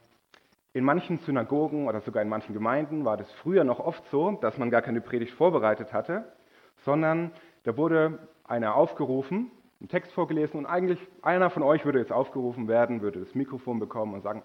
in 0.73 0.83
manchen 0.83 1.19
Synagogen 1.19 1.87
oder 1.87 2.01
sogar 2.01 2.23
in 2.23 2.29
manchen 2.29 2.53
Gemeinden 2.53 3.05
war 3.05 3.15
das 3.15 3.31
früher 3.33 3.63
noch 3.63 3.79
oft 3.79 4.03
so, 4.09 4.31
dass 4.41 4.57
man 4.57 4.71
gar 4.71 4.81
keine 4.81 5.01
Predigt 5.01 5.33
vorbereitet 5.33 5.93
hatte, 5.93 6.33
sondern 6.77 7.31
da 7.63 7.77
wurde 7.77 8.27
einer 8.43 8.75
aufgerufen, 8.75 9.51
einen 9.79 9.89
Text 9.89 10.11
vorgelesen 10.13 10.59
und 10.59 10.65
eigentlich 10.65 10.99
einer 11.21 11.49
von 11.49 11.61
euch 11.61 11.85
würde 11.85 11.99
jetzt 11.99 12.11
aufgerufen 12.11 12.67
werden, 12.67 13.01
würde 13.01 13.19
das 13.19 13.35
Mikrofon 13.35 13.79
bekommen 13.79 14.15
und 14.15 14.21
sagen, 14.21 14.43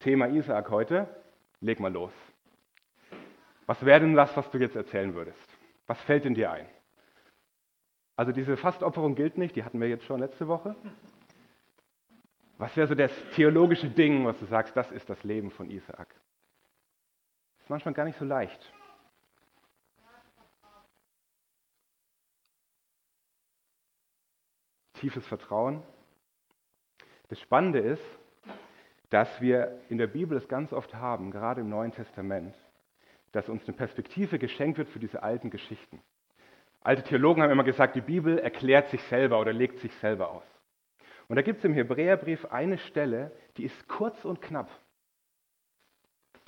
Thema 0.00 0.28
Isaak 0.28 0.70
heute, 0.70 1.08
leg 1.60 1.78
mal 1.78 1.92
los. 1.92 2.12
Was 3.66 3.84
wäre 3.84 4.00
denn 4.00 4.14
das, 4.14 4.36
was 4.36 4.50
du 4.50 4.58
jetzt 4.58 4.74
erzählen 4.74 5.14
würdest? 5.14 5.38
Was 5.86 6.00
fällt 6.02 6.24
in 6.24 6.34
dir 6.34 6.50
ein? 6.50 6.66
Also 8.16 8.32
diese 8.32 8.56
Fastopferung 8.56 9.14
gilt 9.14 9.38
nicht, 9.38 9.54
die 9.54 9.62
hatten 9.62 9.80
wir 9.80 9.88
jetzt 9.88 10.04
schon 10.04 10.20
letzte 10.20 10.48
Woche. 10.48 10.74
Was 12.60 12.76
wäre 12.76 12.86
so 12.86 12.94
das 12.94 13.10
theologische 13.34 13.88
Ding, 13.88 14.26
was 14.26 14.38
du 14.38 14.44
sagst, 14.44 14.76
das 14.76 14.92
ist 14.92 15.08
das 15.08 15.24
Leben 15.24 15.50
von 15.50 15.70
Isaak? 15.70 16.08
Das 17.56 17.64
ist 17.64 17.70
manchmal 17.70 17.94
gar 17.94 18.04
nicht 18.04 18.18
so 18.18 18.26
leicht. 18.26 18.60
Tiefes 24.92 25.26
Vertrauen. 25.26 25.82
Das 27.30 27.40
Spannende 27.40 27.78
ist, 27.78 28.04
dass 29.08 29.40
wir 29.40 29.80
in 29.88 29.96
der 29.96 30.08
Bibel 30.08 30.36
es 30.36 30.46
ganz 30.46 30.74
oft 30.74 30.92
haben, 30.92 31.30
gerade 31.30 31.62
im 31.62 31.70
Neuen 31.70 31.92
Testament, 31.92 32.54
dass 33.32 33.48
uns 33.48 33.66
eine 33.66 33.74
Perspektive 33.74 34.38
geschenkt 34.38 34.76
wird 34.76 34.90
für 34.90 34.98
diese 34.98 35.22
alten 35.22 35.48
Geschichten. 35.48 36.02
Alte 36.82 37.04
Theologen 37.04 37.42
haben 37.42 37.52
immer 37.52 37.64
gesagt, 37.64 37.96
die 37.96 38.02
Bibel 38.02 38.38
erklärt 38.38 38.90
sich 38.90 39.02
selber 39.04 39.40
oder 39.40 39.54
legt 39.54 39.78
sich 39.78 39.94
selber 39.94 40.30
aus. 40.30 40.49
Und 41.30 41.36
da 41.36 41.42
gibt 41.42 41.60
es 41.60 41.64
im 41.64 41.74
Hebräerbrief 41.74 42.44
eine 42.46 42.76
Stelle, 42.76 43.30
die 43.56 43.62
ist 43.62 43.86
kurz 43.86 44.24
und 44.24 44.42
knapp. 44.42 44.68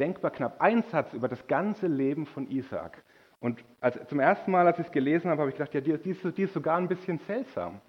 Denkbar 0.01 0.33
knapp. 0.33 0.61
Ein 0.61 0.83
Satz 0.83 1.13
über 1.13 1.29
das 1.29 1.47
ganze 1.47 1.87
Leben 1.87 2.27
von 2.27 2.51
Isaak. 2.51 3.05
Und 3.39 3.65
als, 3.81 3.97
zum 4.09 4.19
ersten 4.19 4.51
Mal, 4.51 4.67
als 4.67 4.81
ich 4.81 4.87
es 4.87 4.93
gelesen 4.93 5.31
habe, 5.31 5.43
habe 5.43 5.51
ich 5.51 5.57
gedacht, 5.57 5.73
ja, 5.73 5.81
die, 5.81 5.97
die, 5.99 6.33
die 6.33 6.43
ist 6.43 6.53
sogar 6.53 6.79
ein 6.79 6.89
bisschen 6.89 7.21
seltsam. 7.29 7.81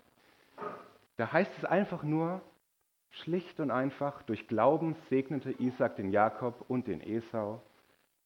Da 1.18 1.34
heißt 1.34 1.52
es 1.58 1.66
einfach 1.66 2.04
nur, 2.04 2.42
schlicht 3.10 3.60
und 3.60 3.72
einfach, 3.72 4.22
durch 4.22 4.48
Glauben 4.48 4.96
segnete 5.10 5.50
Isaak 5.60 5.96
den 5.96 6.12
Jakob 6.12 6.64
und 6.68 6.86
den 6.86 7.02
Esau. 7.02 7.64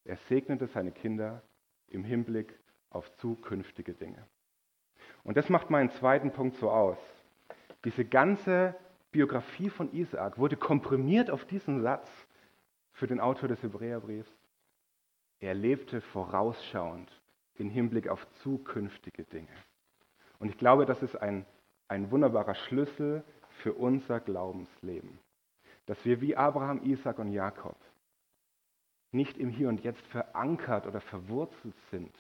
Er 0.04 0.18
segnete 0.28 0.68
seine 0.68 0.92
Kinder 0.92 1.42
im 1.88 2.04
Hinblick 2.04 2.60
auf 2.90 3.10
zukünftige 3.16 3.94
Dinge. 3.94 4.28
Und 5.24 5.38
das 5.38 5.48
macht 5.48 5.70
meinen 5.70 5.90
zweiten 5.92 6.32
Punkt 6.32 6.58
so 6.58 6.70
aus. 6.70 6.98
Diese 7.84 8.06
ganze 8.06 8.76
Biografie 9.12 9.70
von 9.70 9.94
Isaak 9.94 10.38
wurde 10.38 10.58
komprimiert 10.58 11.30
auf 11.30 11.46
diesen 11.46 11.82
Satz 11.82 12.10
für 12.94 13.08
den 13.08 13.20
Autor 13.20 13.50
des 13.50 13.62
Hebräerbriefs. 13.62 14.32
Er 15.40 15.54
lebte 15.54 16.02
vorausschauend 16.02 17.10
im 17.56 17.70
Hinblick 17.70 18.08
auf 18.08 18.26
zukünftige 18.42 19.24
Dinge. 19.24 19.48
Und 20.40 20.50
ich 20.50 20.58
glaube, 20.58 20.86
das 20.86 21.02
ist 21.02 21.16
ein, 21.16 21.46
ein 21.88 22.12
wunderbarer 22.12 22.56
Schlüssel 22.56 23.24
für 23.62 23.74
unser 23.74 24.20
Glaubensleben. 24.20 25.20
Dass 25.86 26.04
wir 26.06 26.22
wie 26.22 26.36
Abraham, 26.36 26.84
Isaac 26.84 27.20
und 27.20 27.32
Jakob 27.32 27.78
nicht 29.12 29.38
im 29.38 29.50
Hier 29.50 29.70
und 29.70 29.84
Jetzt 29.84 30.06
verankert 30.08 30.86
oder 30.86 31.00
verwurzelt 31.00 31.76
sind, 31.92 32.14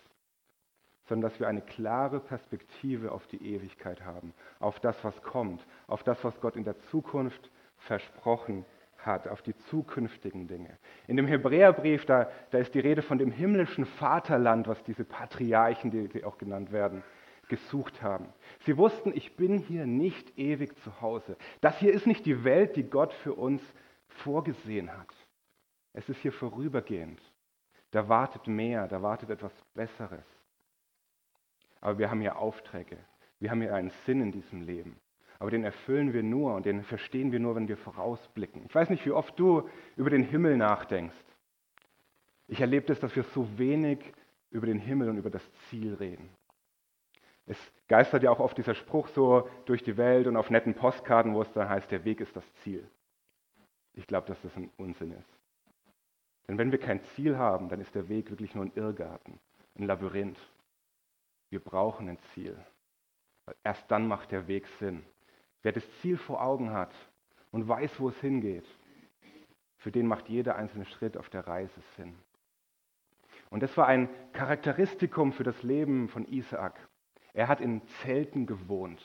sondern 1.07 1.29
dass 1.29 1.39
wir 1.39 1.47
eine 1.47 1.61
klare 1.61 2.19
Perspektive 2.19 3.11
auf 3.11 3.25
die 3.27 3.53
Ewigkeit 3.53 4.03
haben, 4.03 4.33
auf 4.59 4.79
das, 4.79 5.01
was 5.03 5.21
kommt, 5.21 5.65
auf 5.87 6.03
das, 6.03 6.23
was 6.23 6.39
Gott 6.41 6.55
in 6.55 6.63
der 6.63 6.77
Zukunft 6.91 7.49
versprochen 7.77 8.65
hat, 8.97 9.27
auf 9.27 9.41
die 9.41 9.55
zukünftigen 9.69 10.47
Dinge. 10.47 10.77
In 11.07 11.17
dem 11.17 11.27
Hebräerbrief, 11.27 12.05
da, 12.05 12.29
da 12.51 12.57
ist 12.57 12.73
die 12.73 12.79
Rede 12.79 13.01
von 13.01 13.17
dem 13.17 13.31
himmlischen 13.31 13.85
Vaterland, 13.85 14.67
was 14.67 14.83
diese 14.83 15.05
Patriarchen, 15.05 15.91
die, 15.91 16.07
die 16.09 16.23
auch 16.23 16.37
genannt 16.37 16.71
werden, 16.71 17.03
gesucht 17.47 18.01
haben. 18.01 18.27
Sie 18.65 18.77
wussten, 18.77 19.15
ich 19.15 19.37
bin 19.37 19.57
hier 19.59 19.85
nicht 19.85 20.37
ewig 20.37 20.77
zu 20.79 21.01
Hause. 21.01 21.37
Das 21.61 21.79
hier 21.79 21.93
ist 21.93 22.07
nicht 22.07 22.25
die 22.25 22.43
Welt, 22.43 22.75
die 22.75 22.89
Gott 22.89 23.13
für 23.13 23.33
uns 23.33 23.61
vorgesehen 24.07 24.91
hat. 24.91 25.13
Es 25.93 26.09
ist 26.09 26.19
hier 26.19 26.33
vorübergehend. 26.33 27.21
Da 27.91 28.09
wartet 28.09 28.47
mehr, 28.47 28.87
da 28.87 29.01
wartet 29.01 29.29
etwas 29.29 29.53
Besseres. 29.73 30.25
Aber 31.81 31.97
wir 31.97 32.09
haben 32.09 32.21
hier 32.21 32.37
Aufträge. 32.37 32.97
Wir 33.39 33.51
haben 33.51 33.61
hier 33.61 33.73
einen 33.73 33.91
Sinn 34.05 34.21
in 34.21 34.31
diesem 34.31 34.61
Leben. 34.61 34.97
Aber 35.39 35.51
den 35.51 35.63
erfüllen 35.63 36.13
wir 36.13 36.23
nur 36.23 36.55
und 36.55 36.65
den 36.65 36.83
verstehen 36.83 37.31
wir 37.31 37.39
nur, 37.39 37.55
wenn 37.55 37.67
wir 37.67 37.77
vorausblicken. 37.77 38.65
Ich 38.67 38.73
weiß 38.73 38.89
nicht, 38.89 39.05
wie 39.05 39.11
oft 39.11 39.39
du 39.39 39.69
über 39.95 40.09
den 40.09 40.23
Himmel 40.23 40.57
nachdenkst. 40.57 41.15
Ich 42.47 42.61
erlebe 42.61 42.87
das, 42.87 42.99
dass 42.99 43.15
wir 43.15 43.23
so 43.23 43.47
wenig 43.57 43.99
über 44.49 44.65
den 44.65 44.79
Himmel 44.79 45.09
und 45.09 45.17
über 45.17 45.29
das 45.29 45.43
Ziel 45.69 45.93
reden. 45.95 46.29
Es 47.45 47.57
geistert 47.87 48.23
ja 48.23 48.31
auch 48.31 48.39
oft 48.39 48.57
dieser 48.57 48.73
Spruch 48.73 49.07
so 49.09 49.47
durch 49.65 49.83
die 49.83 49.97
Welt 49.97 50.27
und 50.27 50.35
auf 50.35 50.49
netten 50.49 50.73
Postkarten, 50.73 51.33
wo 51.33 51.41
es 51.41 51.51
dann 51.53 51.69
heißt, 51.69 51.91
der 51.91 52.03
Weg 52.03 52.19
ist 52.19 52.35
das 52.35 52.43
Ziel. 52.63 52.89
Ich 53.93 54.07
glaube, 54.07 54.27
dass 54.27 54.41
das 54.41 54.55
ein 54.57 54.69
Unsinn 54.77 55.11
ist. 55.11 55.37
Denn 56.47 56.57
wenn 56.57 56.71
wir 56.71 56.79
kein 56.79 57.03
Ziel 57.15 57.37
haben, 57.37 57.69
dann 57.69 57.81
ist 57.81 57.93
der 57.95 58.09
Weg 58.09 58.29
wirklich 58.29 58.55
nur 58.55 58.65
ein 58.65 58.71
Irrgarten, 58.75 59.39
ein 59.77 59.83
Labyrinth. 59.83 60.39
Wir 61.49 61.63
brauchen 61.63 62.09
ein 62.09 62.19
Ziel. 62.33 62.57
Erst 63.63 63.89
dann 63.89 64.07
macht 64.07 64.31
der 64.31 64.47
Weg 64.47 64.67
Sinn. 64.79 65.05
Wer 65.61 65.71
das 65.71 65.83
Ziel 66.01 66.17
vor 66.17 66.41
Augen 66.41 66.71
hat 66.71 66.93
und 67.51 67.67
weiß, 67.67 67.99
wo 67.99 68.09
es 68.09 68.19
hingeht, 68.19 68.67
für 69.77 69.91
den 69.91 70.07
macht 70.07 70.27
jeder 70.27 70.55
einzelne 70.55 70.85
Schritt 70.85 71.17
auf 71.17 71.29
der 71.29 71.47
Reise 71.47 71.79
Sinn. 71.95 72.17
Und 73.49 73.63
das 73.63 73.75
war 73.77 73.87
ein 73.87 74.09
Charakteristikum 74.33 75.31
für 75.31 75.43
das 75.43 75.63
Leben 75.63 76.09
von 76.09 76.25
Isaak. 76.25 76.75
Er 77.33 77.47
hat 77.47 77.61
in 77.61 77.87
Zelten 78.01 78.45
gewohnt. 78.45 79.01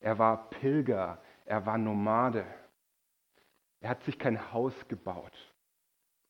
Er 0.00 0.18
war 0.18 0.50
Pilger. 0.50 1.22
Er 1.44 1.66
war 1.66 1.78
Nomade. 1.78 2.44
Er 3.80 3.90
hat 3.90 4.02
sich 4.04 4.18
kein 4.18 4.52
Haus 4.52 4.88
gebaut. 4.88 5.36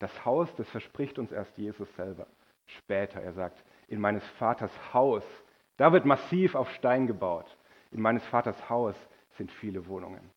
Das 0.00 0.25
Haus, 0.25 0.54
das 0.56 0.68
verspricht 0.68 1.18
uns 1.18 1.33
erst 1.33 1.56
Jesus 1.56 1.88
selber. 1.94 2.26
Später, 2.66 3.23
er 3.23 3.33
sagt, 3.33 3.64
in 3.88 4.00
meines 4.00 4.26
Vaters 4.33 4.73
Haus 4.92 5.25
da 5.76 5.93
wird 5.93 6.04
massiv 6.04 6.54
auf 6.54 6.71
Stein 6.73 7.07
gebaut. 7.07 7.57
In 7.90 8.00
meines 8.00 8.25
Vaters 8.26 8.69
Haus 8.69 8.97
sind 9.37 9.50
viele 9.50 9.87
Wohnungen. 9.87 10.31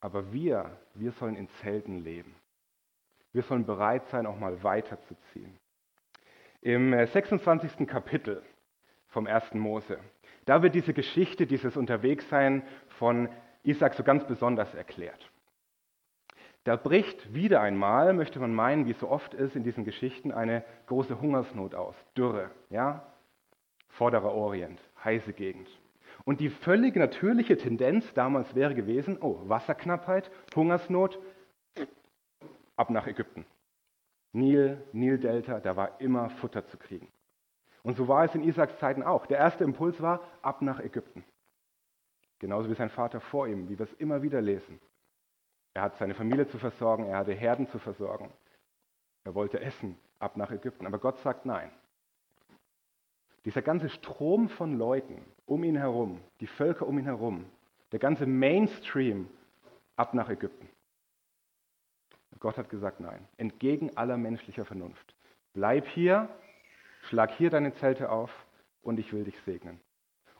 Aber 0.00 0.32
wir, 0.32 0.76
wir 0.94 1.12
sollen 1.12 1.36
in 1.36 1.48
Zelten 1.60 2.02
leben. 2.02 2.34
Wir 3.32 3.42
sollen 3.42 3.64
bereit 3.64 4.06
sein, 4.08 4.26
auch 4.26 4.38
mal 4.38 4.62
weiterzuziehen. 4.62 5.58
Im 6.60 6.92
26. 6.92 7.80
Äh, 7.80 7.86
Kapitel 7.86 8.42
vom 9.08 9.26
1. 9.26 9.54
Mose, 9.54 9.98
da 10.44 10.62
wird 10.62 10.74
diese 10.74 10.92
Geschichte, 10.92 11.46
dieses 11.46 11.76
Unterwegssein 11.76 12.62
von 12.98 13.28
Isaac 13.62 13.94
so 13.94 14.02
ganz 14.02 14.24
besonders 14.26 14.74
erklärt. 14.74 15.30
Da 16.64 16.76
bricht 16.76 17.34
wieder 17.34 17.60
einmal, 17.60 18.12
möchte 18.12 18.38
man 18.38 18.54
meinen, 18.54 18.86
wie 18.86 18.92
so 18.92 19.08
oft 19.08 19.34
ist 19.34 19.56
in 19.56 19.64
diesen 19.64 19.84
Geschichten, 19.84 20.30
eine 20.30 20.64
große 20.86 21.20
Hungersnot 21.20 21.74
aus, 21.74 21.96
Dürre. 22.16 22.50
Ja? 22.70 23.11
Vorderer 23.92 24.32
Orient, 24.32 24.80
heiße 25.04 25.32
Gegend. 25.32 25.68
Und 26.24 26.40
die 26.40 26.50
völlig 26.50 26.96
natürliche 26.96 27.56
Tendenz 27.56 28.12
damals 28.14 28.54
wäre 28.54 28.74
gewesen, 28.74 29.18
oh, 29.20 29.40
Wasserknappheit, 29.48 30.30
Hungersnot, 30.54 31.18
ab 32.76 32.90
nach 32.90 33.06
Ägypten. 33.06 33.44
Nil, 34.32 34.82
Nildelta, 34.92 35.60
da 35.60 35.76
war 35.76 36.00
immer 36.00 36.30
Futter 36.30 36.66
zu 36.66 36.78
kriegen. 36.78 37.08
Und 37.82 37.96
so 37.96 38.08
war 38.08 38.24
es 38.24 38.34
in 38.34 38.44
Isaaks 38.44 38.78
Zeiten 38.78 39.02
auch. 39.02 39.26
Der 39.26 39.38
erste 39.38 39.64
Impuls 39.64 40.00
war, 40.00 40.20
ab 40.40 40.62
nach 40.62 40.80
Ägypten. 40.80 41.24
Genauso 42.38 42.70
wie 42.70 42.74
sein 42.74 42.90
Vater 42.90 43.20
vor 43.20 43.46
ihm, 43.46 43.68
wie 43.68 43.78
wir 43.78 43.84
es 43.84 43.92
immer 43.94 44.22
wieder 44.22 44.40
lesen. 44.40 44.80
Er 45.74 45.82
hat 45.82 45.96
seine 45.96 46.14
Familie 46.14 46.46
zu 46.48 46.58
versorgen, 46.58 47.06
er 47.06 47.18
hatte 47.18 47.32
Herden 47.32 47.66
zu 47.68 47.78
versorgen. 47.78 48.32
Er 49.24 49.34
wollte 49.34 49.60
essen, 49.60 49.98
ab 50.18 50.36
nach 50.36 50.50
Ägypten. 50.50 50.86
Aber 50.86 50.98
Gott 50.98 51.18
sagt 51.18 51.44
nein. 51.44 51.70
Dieser 53.44 53.62
ganze 53.62 53.88
Strom 53.88 54.48
von 54.48 54.78
Leuten 54.78 55.24
um 55.46 55.64
ihn 55.64 55.76
herum, 55.76 56.20
die 56.40 56.46
Völker 56.46 56.86
um 56.86 56.98
ihn 56.98 57.04
herum, 57.04 57.44
der 57.90 57.98
ganze 57.98 58.26
Mainstream 58.26 59.28
ab 59.96 60.14
nach 60.14 60.28
Ägypten. 60.28 60.68
Gott 62.40 62.56
hat 62.56 62.70
gesagt, 62.70 62.98
nein, 62.98 63.28
entgegen 63.36 63.96
aller 63.96 64.16
menschlicher 64.16 64.64
Vernunft. 64.64 65.14
Bleib 65.52 65.86
hier, 65.86 66.28
schlag 67.02 67.30
hier 67.32 67.50
deine 67.50 67.72
Zelte 67.74 68.10
auf 68.10 68.30
und 68.82 68.98
ich 68.98 69.12
will 69.12 69.22
dich 69.22 69.40
segnen. 69.42 69.80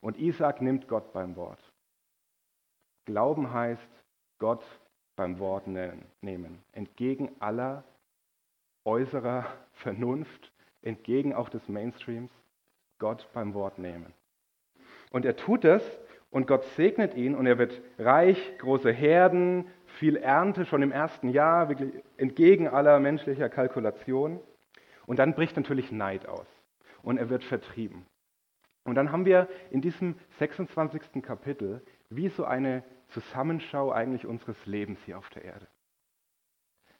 Und 0.01 0.17
Isaac 0.17 0.61
nimmt 0.61 0.89
Gott 0.89 1.13
beim 1.13 1.37
Wort. 1.37 1.63
Glauben 3.05 3.53
heißt, 3.53 3.87
Gott 4.37 4.65
beim 5.15 5.39
Wort 5.39 5.67
nehmen, 5.67 6.63
entgegen 6.73 7.31
aller 7.39 7.85
äußerer 8.83 9.45
Vernunft, 9.73 10.51
entgegen 10.81 11.33
auch 11.33 11.47
des 11.47 11.65
Mainstreams, 11.69 12.31
Gott 13.03 13.27
beim 13.33 13.53
Wort 13.53 13.79
nehmen. 13.79 14.13
Und 15.11 15.25
er 15.25 15.35
tut 15.35 15.65
es 15.65 15.83
und 16.31 16.47
Gott 16.47 16.63
segnet 16.77 17.15
ihn 17.15 17.35
und 17.35 17.45
er 17.45 17.57
wird 17.57 17.81
reich, 17.99 18.57
große 18.59 18.93
Herden, 18.93 19.67
viel 19.99 20.15
Ernte 20.15 20.65
schon 20.65 20.81
im 20.81 20.93
ersten 20.93 21.27
Jahr, 21.27 21.67
wirklich 21.67 22.01
entgegen 22.15 22.69
aller 22.69 23.01
menschlicher 23.01 23.49
Kalkulation. 23.49 24.39
Und 25.05 25.19
dann 25.19 25.35
bricht 25.35 25.57
natürlich 25.57 25.91
Neid 25.91 26.29
aus 26.29 26.47
und 27.01 27.17
er 27.17 27.29
wird 27.29 27.43
vertrieben. 27.43 28.05
Und 28.85 28.95
dann 28.95 29.11
haben 29.11 29.25
wir 29.25 29.49
in 29.69 29.81
diesem 29.81 30.15
26. 30.39 31.21
Kapitel 31.21 31.81
wie 32.09 32.29
so 32.29 32.45
eine 32.45 32.85
Zusammenschau 33.09 33.91
eigentlich 33.91 34.25
unseres 34.25 34.65
Lebens 34.65 34.99
hier 35.03 35.17
auf 35.17 35.29
der 35.31 35.43
Erde. 35.43 35.67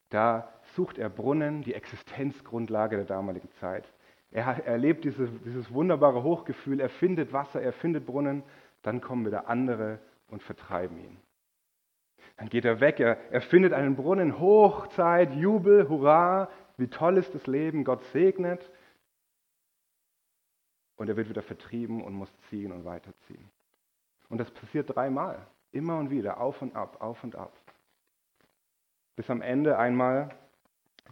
Da 0.10 0.54
sucht 0.76 0.98
er 0.98 1.10
Brunnen, 1.10 1.62
die 1.62 1.74
Existenzgrundlage 1.74 2.98
der 2.98 3.06
damaligen 3.06 3.50
Zeit. 3.54 3.86
Er 4.34 4.66
erlebt 4.66 5.04
diese, 5.04 5.28
dieses 5.28 5.72
wunderbare 5.72 6.24
Hochgefühl, 6.24 6.80
er 6.80 6.90
findet 6.90 7.32
Wasser, 7.34 7.62
er 7.62 7.72
findet 7.72 8.08
Brunnen, 8.08 8.42
dann 8.82 9.00
kommen 9.00 9.28
wieder 9.28 9.48
andere 9.48 10.00
und 10.28 10.42
vertreiben 10.42 10.98
ihn. 10.98 11.18
Dann 12.38 12.50
geht 12.50 12.66
er 12.66 12.80
weg, 12.80 13.00
er, 13.00 13.32
er 13.32 13.42
findet 13.42 13.74
einen 13.74 13.96
Brunnen, 13.96 14.40
Hochzeit, 14.40 15.36
Jubel, 15.36 15.88
Hurra, 15.88 16.50
wie 16.78 16.88
toll 16.88 17.18
ist 17.18 17.36
das 17.36 17.46
Leben, 17.46 17.84
Gott 17.84 18.04
segnet. 18.06 18.72
Und 20.96 21.10
er 21.10 21.16
wird 21.16 21.30
wieder 21.30 21.44
vertrieben 21.44 22.04
und 22.04 22.14
muss 22.14 22.34
ziehen 22.50 22.72
und 22.72 22.86
weiterziehen. 22.86 23.52
Und 24.30 24.40
das 24.40 24.50
passiert 24.50 24.96
dreimal, 24.96 25.46
immer 25.72 26.00
und 26.00 26.10
wieder, 26.10 26.42
auf 26.42 26.60
und 26.64 26.76
ab, 26.76 26.98
auf 27.02 27.24
und 27.24 27.36
ab. 27.36 27.54
Bis 29.16 29.30
am 29.30 29.44
Ende 29.44 29.78
einmal 29.78 30.36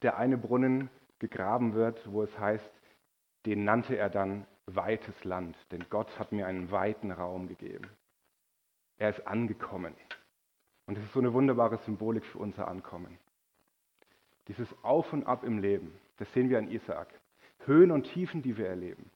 der 0.01 0.17
eine 0.17 0.39
Brunnen 0.39 0.89
gegraben 1.19 1.75
wird, 1.75 2.11
wo 2.11 2.23
es 2.23 2.39
heißt, 2.39 2.80
den 3.45 3.63
nannte 3.63 3.97
er 3.97 4.09
dann 4.09 4.45
weites 4.67 5.23
Land, 5.23 5.57
denn 5.71 5.85
Gott 5.89 6.19
hat 6.19 6.31
mir 6.31 6.47
einen 6.47 6.71
weiten 6.71 7.11
Raum 7.11 7.47
gegeben. 7.47 7.89
Er 8.97 9.09
ist 9.09 9.27
angekommen. 9.27 9.93
Und 10.85 10.97
es 10.97 11.03
ist 11.03 11.13
so 11.13 11.19
eine 11.19 11.33
wunderbare 11.33 11.77
Symbolik 11.79 12.25
für 12.25 12.39
unser 12.39 12.67
Ankommen. 12.67 13.17
Dieses 14.47 14.67
Auf 14.83 15.13
und 15.13 15.25
Ab 15.25 15.43
im 15.43 15.59
Leben, 15.59 15.93
das 16.17 16.31
sehen 16.33 16.49
wir 16.49 16.57
an 16.57 16.69
Isaak. 16.69 17.07
Höhen 17.65 17.91
und 17.91 18.03
Tiefen, 18.03 18.41
die 18.41 18.57
wir 18.57 18.67
erleben. 18.67 19.09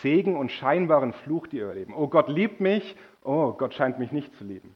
Segen 0.00 0.36
und 0.36 0.50
scheinbaren 0.50 1.12
Fluch, 1.12 1.46
die 1.48 1.58
wir 1.58 1.68
erleben. 1.68 1.94
Oh, 1.94 2.08
Gott 2.08 2.28
liebt 2.28 2.60
mich. 2.60 2.96
Oh, 3.22 3.52
Gott 3.52 3.74
scheint 3.74 3.98
mich 3.98 4.12
nicht 4.12 4.34
zu 4.36 4.44
lieben. 4.44 4.74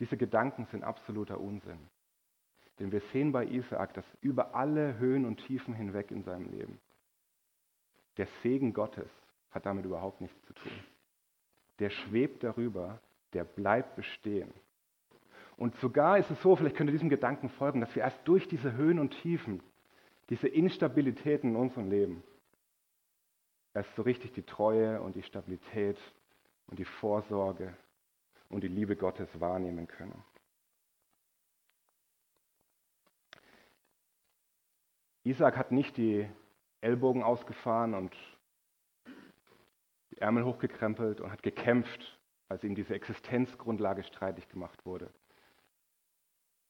Diese 0.00 0.16
Gedanken 0.16 0.66
sind 0.66 0.84
absoluter 0.84 1.40
Unsinn. 1.40 1.78
Denn 2.78 2.92
wir 2.92 3.00
sehen 3.12 3.32
bei 3.32 3.46
Isaak, 3.46 3.94
dass 3.94 4.04
über 4.20 4.54
alle 4.54 4.98
Höhen 4.98 5.24
und 5.24 5.38
Tiefen 5.38 5.74
hinweg 5.74 6.10
in 6.10 6.22
seinem 6.22 6.50
Leben 6.50 6.78
der 8.18 8.26
Segen 8.42 8.74
Gottes 8.74 9.10
hat 9.50 9.64
damit 9.64 9.84
überhaupt 9.84 10.20
nichts 10.20 10.40
zu 10.46 10.52
tun. 10.52 10.72
Der 11.78 11.90
schwebt 11.90 12.44
darüber, 12.44 13.00
der 13.32 13.44
bleibt 13.44 13.96
bestehen. 13.96 14.52
Und 15.56 15.74
sogar 15.76 16.18
ist 16.18 16.30
es 16.30 16.40
so, 16.42 16.54
vielleicht 16.54 16.76
könnt 16.76 16.88
ihr 16.90 16.92
diesem 16.92 17.08
Gedanken 17.08 17.48
folgen, 17.48 17.80
dass 17.80 17.94
wir 17.94 18.02
erst 18.02 18.20
durch 18.26 18.46
diese 18.48 18.72
Höhen 18.74 18.98
und 18.98 19.10
Tiefen, 19.22 19.62
diese 20.30 20.48
Instabilitäten 20.48 21.50
in 21.50 21.56
unserem 21.56 21.90
Leben, 21.90 22.22
erst 23.74 23.94
so 23.96 24.02
richtig 24.02 24.32
die 24.32 24.42
Treue 24.42 25.00
und 25.00 25.16
die 25.16 25.22
Stabilität 25.22 25.98
und 26.66 26.78
die 26.78 26.84
Vorsorge 26.84 27.74
und 28.48 28.62
die 28.62 28.68
Liebe 28.68 28.96
Gottes 28.96 29.28
wahrnehmen 29.40 29.88
können. 29.88 30.22
Isaac 35.24 35.56
hat 35.56 35.72
nicht 35.72 35.96
die 35.96 36.28
Ellbogen 36.80 37.22
ausgefahren 37.22 37.94
und 37.94 38.14
die 40.10 40.18
Ärmel 40.18 40.44
hochgekrempelt 40.44 41.20
und 41.20 41.30
hat 41.30 41.42
gekämpft, 41.42 42.18
als 42.48 42.64
ihm 42.64 42.74
diese 42.74 42.94
Existenzgrundlage 42.94 44.02
streitig 44.04 44.48
gemacht 44.48 44.84
wurde. 44.86 45.10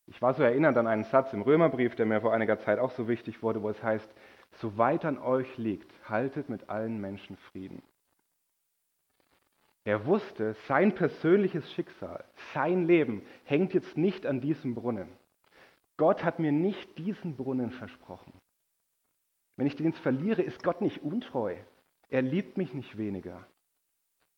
Ich 0.06 0.22
war 0.22 0.32
so 0.32 0.42
erinnert 0.42 0.76
an 0.78 0.86
einen 0.86 1.04
Satz 1.04 1.32
im 1.34 1.42
Römerbrief, 1.42 1.94
der 1.94 2.06
mir 2.06 2.22
vor 2.22 2.32
einiger 2.32 2.58
Zeit 2.60 2.78
auch 2.78 2.90
so 2.92 3.08
wichtig 3.08 3.42
wurde, 3.42 3.62
wo 3.62 3.68
es 3.68 3.82
heißt, 3.82 4.10
soweit 4.52 5.04
an 5.04 5.18
euch 5.18 5.58
liegt, 5.58 5.92
haltet 6.08 6.48
mit 6.48 6.70
allen 6.70 6.98
Menschen 6.98 7.36
Frieden. 7.36 7.82
Er 9.84 10.06
wusste, 10.06 10.54
sein 10.66 10.94
persönliches 10.94 11.70
Schicksal, 11.72 12.24
sein 12.54 12.86
Leben 12.86 13.22
hängt 13.44 13.74
jetzt 13.74 13.96
nicht 13.96 14.26
an 14.26 14.40
diesem 14.40 14.74
Brunnen. 14.74 15.08
Gott 15.98 16.24
hat 16.24 16.38
mir 16.38 16.52
nicht 16.52 16.98
diesen 16.98 17.36
Brunnen 17.36 17.70
versprochen. 17.70 18.32
Wenn 19.58 19.66
ich 19.66 19.74
den 19.74 19.92
verliere, 19.92 20.40
ist 20.40 20.62
Gott 20.62 20.80
nicht 20.80 21.02
untreu. 21.02 21.56
Er 22.10 22.22
liebt 22.22 22.56
mich 22.56 22.72
nicht 22.74 22.96
weniger. 22.96 23.44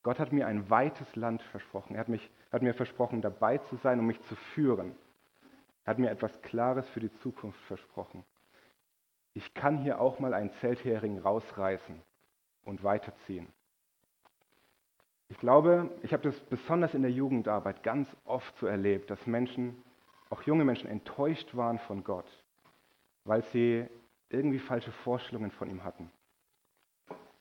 Gott 0.02 0.18
hat 0.18 0.32
mir 0.32 0.46
ein 0.46 0.70
weites 0.70 1.14
Land 1.14 1.42
versprochen. 1.42 1.94
Er 1.94 2.00
hat, 2.00 2.08
mich, 2.08 2.30
hat 2.50 2.62
mir 2.62 2.72
versprochen, 2.72 3.20
dabei 3.20 3.58
zu 3.58 3.76
sein, 3.76 4.00
um 4.00 4.06
mich 4.06 4.20
zu 4.22 4.34
führen. 4.54 4.96
Er 5.84 5.90
hat 5.90 5.98
mir 5.98 6.10
etwas 6.10 6.40
Klares 6.40 6.88
für 6.88 7.00
die 7.00 7.12
Zukunft 7.18 7.60
versprochen. 7.66 8.24
Ich 9.34 9.52
kann 9.52 9.82
hier 9.82 10.00
auch 10.00 10.20
mal 10.20 10.32
einen 10.32 10.52
Zelthering 10.54 11.18
rausreißen 11.18 12.00
und 12.64 12.82
weiterziehen. 12.82 13.46
Ich 15.28 15.36
glaube, 15.36 15.90
ich 16.02 16.14
habe 16.14 16.22
das 16.22 16.40
besonders 16.46 16.94
in 16.94 17.02
der 17.02 17.12
Jugendarbeit 17.12 17.82
ganz 17.82 18.08
oft 18.24 18.56
so 18.56 18.66
erlebt, 18.66 19.10
dass 19.10 19.26
Menschen, 19.26 19.82
auch 20.30 20.42
junge 20.44 20.64
Menschen, 20.64 20.88
enttäuscht 20.88 21.54
waren 21.54 21.78
von 21.80 22.04
Gott, 22.04 22.26
weil 23.24 23.42
sie 23.52 23.86
irgendwie 24.30 24.60
falsche 24.60 24.92
Vorstellungen 24.92 25.50
von 25.50 25.68
ihm 25.68 25.84
hatten. 25.84 26.10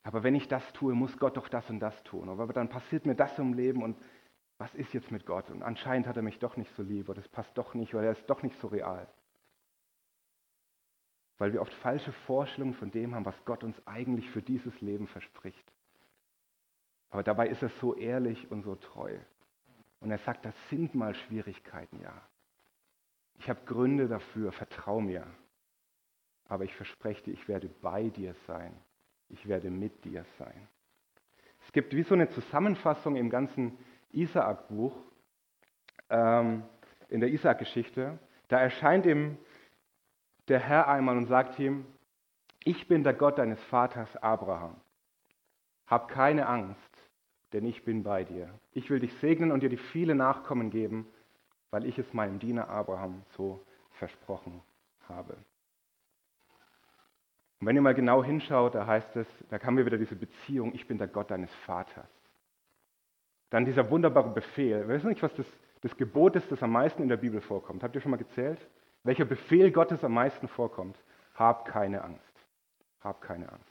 Aber 0.03 0.23
wenn 0.23 0.35
ich 0.35 0.47
das 0.47 0.73
tue, 0.73 0.93
muss 0.93 1.17
Gott 1.17 1.37
doch 1.37 1.47
das 1.47 1.69
und 1.69 1.79
das 1.79 2.03
tun. 2.03 2.29
Aber 2.29 2.51
dann 2.51 2.69
passiert 2.69 3.05
mir 3.05 3.15
das 3.15 3.37
im 3.37 3.53
Leben 3.53 3.83
und 3.83 3.97
was 4.57 4.73
ist 4.75 4.93
jetzt 4.93 5.11
mit 5.11 5.25
Gott? 5.25 5.49
Und 5.49 5.63
anscheinend 5.63 6.07
hat 6.07 6.17
er 6.17 6.23
mich 6.23 6.39
doch 6.39 6.57
nicht 6.57 6.73
so 6.75 6.83
lieb 6.83 7.07
oder 7.07 7.21
das 7.21 7.29
passt 7.29 7.57
doch 7.57 7.73
nicht 7.73 7.93
oder 7.93 8.05
er 8.05 8.11
ist 8.11 8.29
doch 8.29 8.43
nicht 8.43 8.59
so 8.59 8.67
real. 8.67 9.07
Weil 11.37 11.53
wir 11.53 11.61
oft 11.61 11.73
falsche 11.75 12.11
Vorstellungen 12.11 12.73
von 12.73 12.91
dem 12.91 13.15
haben, 13.15 13.25
was 13.25 13.45
Gott 13.45 13.63
uns 13.63 13.79
eigentlich 13.87 14.29
für 14.31 14.41
dieses 14.41 14.81
Leben 14.81 15.07
verspricht. 15.07 15.71
Aber 17.11 17.23
dabei 17.23 17.47
ist 17.47 17.61
er 17.61 17.69
so 17.69 17.95
ehrlich 17.95 18.51
und 18.51 18.63
so 18.63 18.75
treu. 18.75 19.17
Und 20.01 20.11
er 20.11 20.17
sagt, 20.19 20.45
das 20.45 20.55
sind 20.69 20.95
mal 20.95 21.13
Schwierigkeiten, 21.13 22.01
ja. 22.01 22.21
Ich 23.35 23.49
habe 23.49 23.63
Gründe 23.65 24.07
dafür, 24.07 24.51
vertrau 24.51 24.99
mir 24.99 25.25
aber 26.49 26.63
ich 26.65 26.75
verspreche 26.75 27.23
dir, 27.23 27.33
ich 27.33 27.47
werde 27.47 27.69
bei 27.81 28.09
dir 28.09 28.35
sein. 28.47 28.75
Ich 29.29 29.47
werde 29.47 29.69
mit 29.69 30.03
dir 30.03 30.25
sein. 30.39 30.67
Es 31.65 31.71
gibt 31.71 31.93
wie 31.93 32.03
so 32.03 32.15
eine 32.15 32.29
Zusammenfassung 32.29 33.15
im 33.15 33.29
ganzen 33.29 33.77
Isaak-Buch, 34.11 34.95
ähm, 36.09 36.63
in 37.07 37.19
der 37.19 37.29
Isaak-Geschichte. 37.29 38.17
Da 38.47 38.59
erscheint 38.59 39.05
ihm 39.05 39.37
der 40.47 40.59
Herr 40.59 40.87
einmal 40.87 41.15
und 41.15 41.27
sagt 41.27 41.59
ihm, 41.59 41.85
ich 42.63 42.87
bin 42.87 43.03
der 43.03 43.13
Gott 43.13 43.37
deines 43.37 43.61
Vaters 43.65 44.15
Abraham. 44.17 44.75
Hab 45.85 46.07
keine 46.07 46.47
Angst, 46.47 47.11
denn 47.53 47.65
ich 47.65 47.85
bin 47.85 48.01
bei 48.01 48.23
dir. 48.23 48.59
Ich 48.71 48.89
will 48.89 48.99
dich 48.99 49.13
segnen 49.19 49.51
und 49.51 49.61
dir 49.61 49.69
die 49.69 49.77
viele 49.77 50.15
Nachkommen 50.15 50.71
geben, 50.71 51.07
weil 51.69 51.85
ich 51.85 51.99
es 51.99 52.11
meinem 52.13 52.39
Diener 52.39 52.69
Abraham 52.69 53.23
so 53.37 53.63
versprochen 53.91 54.61
habe. 55.07 55.37
Und 57.59 57.67
wenn 57.67 57.75
ihr 57.75 57.81
mal 57.81 57.93
genau 57.93 58.23
hinschaut, 58.23 58.75
da 58.75 58.87
heißt 58.87 59.15
es, 59.17 59.27
da 59.49 59.61
haben 59.61 59.77
wir 59.77 59.85
wieder 59.85 59.97
diese 59.97 60.15
Beziehung, 60.15 60.73
ich 60.73 60.87
bin 60.87 60.97
der 60.97 61.07
Gott 61.07 61.29
deines 61.31 61.53
Vaters. 61.65 62.09
Dann 63.49 63.65
dieser 63.65 63.89
wunderbare 63.89 64.29
Befehl. 64.29 64.87
Wir 64.87 64.95
wissen 64.95 65.09
nicht, 65.09 65.23
was 65.23 65.33
das, 65.35 65.45
das 65.81 65.95
Gebot 65.97 66.35
ist, 66.35 66.51
das 66.51 66.63
am 66.63 66.71
meisten 66.71 67.01
in 67.01 67.09
der 67.09 67.17
Bibel 67.17 67.41
vorkommt. 67.41 67.83
Habt 67.83 67.95
ihr 67.95 68.01
schon 68.01 68.11
mal 68.11 68.17
gezählt? 68.17 68.59
Welcher 69.03 69.25
Befehl 69.25 69.71
Gottes 69.71 70.03
am 70.03 70.13
meisten 70.13 70.47
vorkommt? 70.47 70.97
Hab 71.35 71.65
keine 71.65 72.03
Angst. 72.03 72.23
Hab 73.01 73.21
keine 73.21 73.51
Angst. 73.51 73.65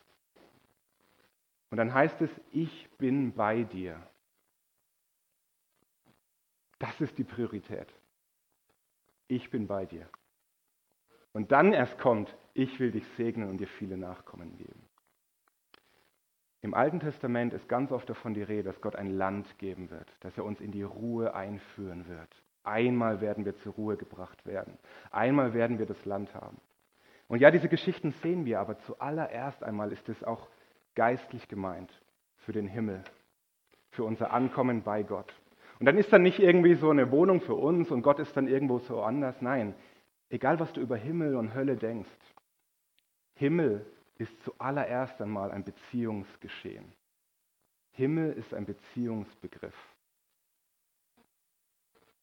Und 1.71 1.79
dann 1.79 1.93
heißt 1.93 2.21
es, 2.23 2.31
ich 2.51 2.89
bin 2.97 3.33
bei 3.33 3.63
dir. 3.63 4.03
Das 6.79 7.01
ist 7.01 7.17
die 7.19 7.25
Priorität. 7.25 7.89
Ich 9.29 9.51
bin 9.51 9.67
bei 9.67 9.85
dir. 9.85 10.09
Und 11.39 11.53
dann 11.53 11.73
erst 11.73 12.01
kommt, 12.01 12.37
ich 12.53 12.81
will 12.81 12.91
dich 12.91 13.07
segnen 13.17 13.49
und 13.49 13.59
dir 13.59 13.69
viele 13.69 13.97
Nachkommen 13.97 14.57
geben. 14.57 14.83
Im 16.63 16.75
Alten 16.75 16.99
Testament 16.99 17.53
ist 17.53 17.69
ganz 17.69 17.93
oft 17.93 18.11
davon 18.11 18.35
die 18.35 18.43
Rede, 18.43 18.65
dass 18.65 18.81
Gott 18.81 18.97
ein 18.97 19.17
Land 19.17 19.57
geben 19.57 19.89
wird, 19.89 20.09
dass 20.19 20.37
er 20.37 20.45
uns 20.45 20.61
in 20.61 20.73
die 20.73 20.83
Ruhe 20.83 21.37
einführen 21.37 22.09
wird. 22.09 22.43
Einmal 22.65 23.21
werden 23.21 23.45
wir 23.45 23.55
zur 23.59 23.75
Ruhe 23.75 23.97
gebracht 23.97 24.47
werden. 24.47 24.79
Einmal 25.13 25.55
werden 25.55 25.79
wir 25.79 25.87
das 25.87 26.05
Land 26.05 26.35
haben. 26.35 26.57
Und 27.29 27.39
ja, 27.39 27.53
diese 27.53 27.69
Geschichten 27.69 28.11
sehen 28.21 28.45
wir, 28.45 28.59
aber 28.59 28.77
zuallererst 28.81 29.63
einmal 29.63 29.93
ist 29.93 30.09
es 30.09 30.25
auch 30.25 30.49
geistlich 30.97 31.47
gemeint 31.47 32.03
für 32.39 32.51
den 32.51 32.67
Himmel, 32.67 33.05
für 33.91 34.03
unser 34.03 34.33
Ankommen 34.33 34.83
bei 34.83 35.05
Gott. 35.05 35.33
Und 35.79 35.87
dann 35.87 35.99
ist 35.99 36.13
dann 36.13 36.23
nicht 36.23 36.41
irgendwie 36.41 36.75
so 36.75 36.91
eine 36.91 37.13
Wohnung 37.13 37.41
für 37.41 37.55
uns 37.55 37.93
und 37.93 38.03
Gott 38.03 38.19
ist 38.19 38.37
dann 38.37 38.49
irgendwo 38.49 38.81
so 38.81 39.03
anders. 39.03 39.41
Nein, 39.41 39.77
egal 40.31 40.61
was 40.61 40.73
du 40.73 40.81
über 40.81 40.97
Himmel 40.97 41.37
und 41.37 41.55
Hölle 41.55 41.77
denkst, 41.77 42.09
Himmel 43.35 43.87
ist 44.17 44.43
zuallererst 44.43 45.21
einmal 45.21 45.51
ein 45.51 45.65
Beziehungsgeschehen. 45.65 46.93
Himmel 47.93 48.33
ist 48.33 48.53
ein 48.53 48.67
Beziehungsbegriff. 48.67 49.77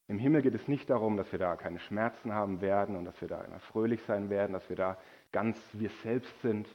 Im 0.07 0.19
Himmel 0.19 0.43
geht 0.43 0.53
es 0.53 0.67
nicht 0.67 0.89
darum, 0.89 1.17
dass 1.17 1.31
wir 1.31 1.39
da 1.39 1.55
keine 1.55 1.79
Schmerzen 1.79 2.31
haben 2.31 2.61
werden 2.61 2.95
und 2.95 3.05
dass 3.05 3.19
wir 3.21 3.27
da 3.27 3.41
immer 3.41 3.59
fröhlich 3.59 4.01
sein 4.03 4.29
werden, 4.29 4.53
dass 4.53 4.69
wir 4.69 4.75
da 4.75 4.97
ganz 5.31 5.57
wir 5.73 5.89
selbst 6.03 6.41
sind. 6.41 6.67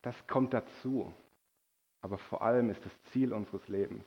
Das 0.00 0.26
kommt 0.26 0.54
dazu. 0.54 1.12
Aber 2.00 2.18
vor 2.18 2.42
allem 2.42 2.70
ist 2.70 2.84
das 2.84 3.02
Ziel 3.12 3.32
unseres 3.32 3.68
Lebens, 3.68 4.04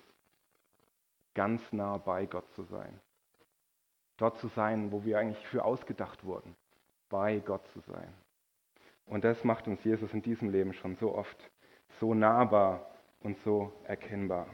ganz 1.33 1.61
nah 1.71 1.97
bei 1.97 2.25
Gott 2.25 2.49
zu 2.53 2.63
sein. 2.63 2.99
Dort 4.17 4.37
zu 4.37 4.47
sein, 4.49 4.91
wo 4.91 5.03
wir 5.03 5.19
eigentlich 5.19 5.45
für 5.47 5.65
ausgedacht 5.65 6.23
wurden, 6.23 6.55
bei 7.09 7.39
Gott 7.39 7.67
zu 7.69 7.79
sein. 7.81 8.07
Und 9.05 9.23
das 9.23 9.43
macht 9.43 9.67
uns 9.67 9.83
Jesus 9.83 10.13
in 10.13 10.21
diesem 10.21 10.49
Leben 10.49 10.73
schon 10.73 10.95
so 10.95 11.13
oft 11.15 11.37
so 11.99 12.13
nahbar 12.13 12.89
und 13.21 13.37
so 13.39 13.71
erkennbar. 13.85 14.47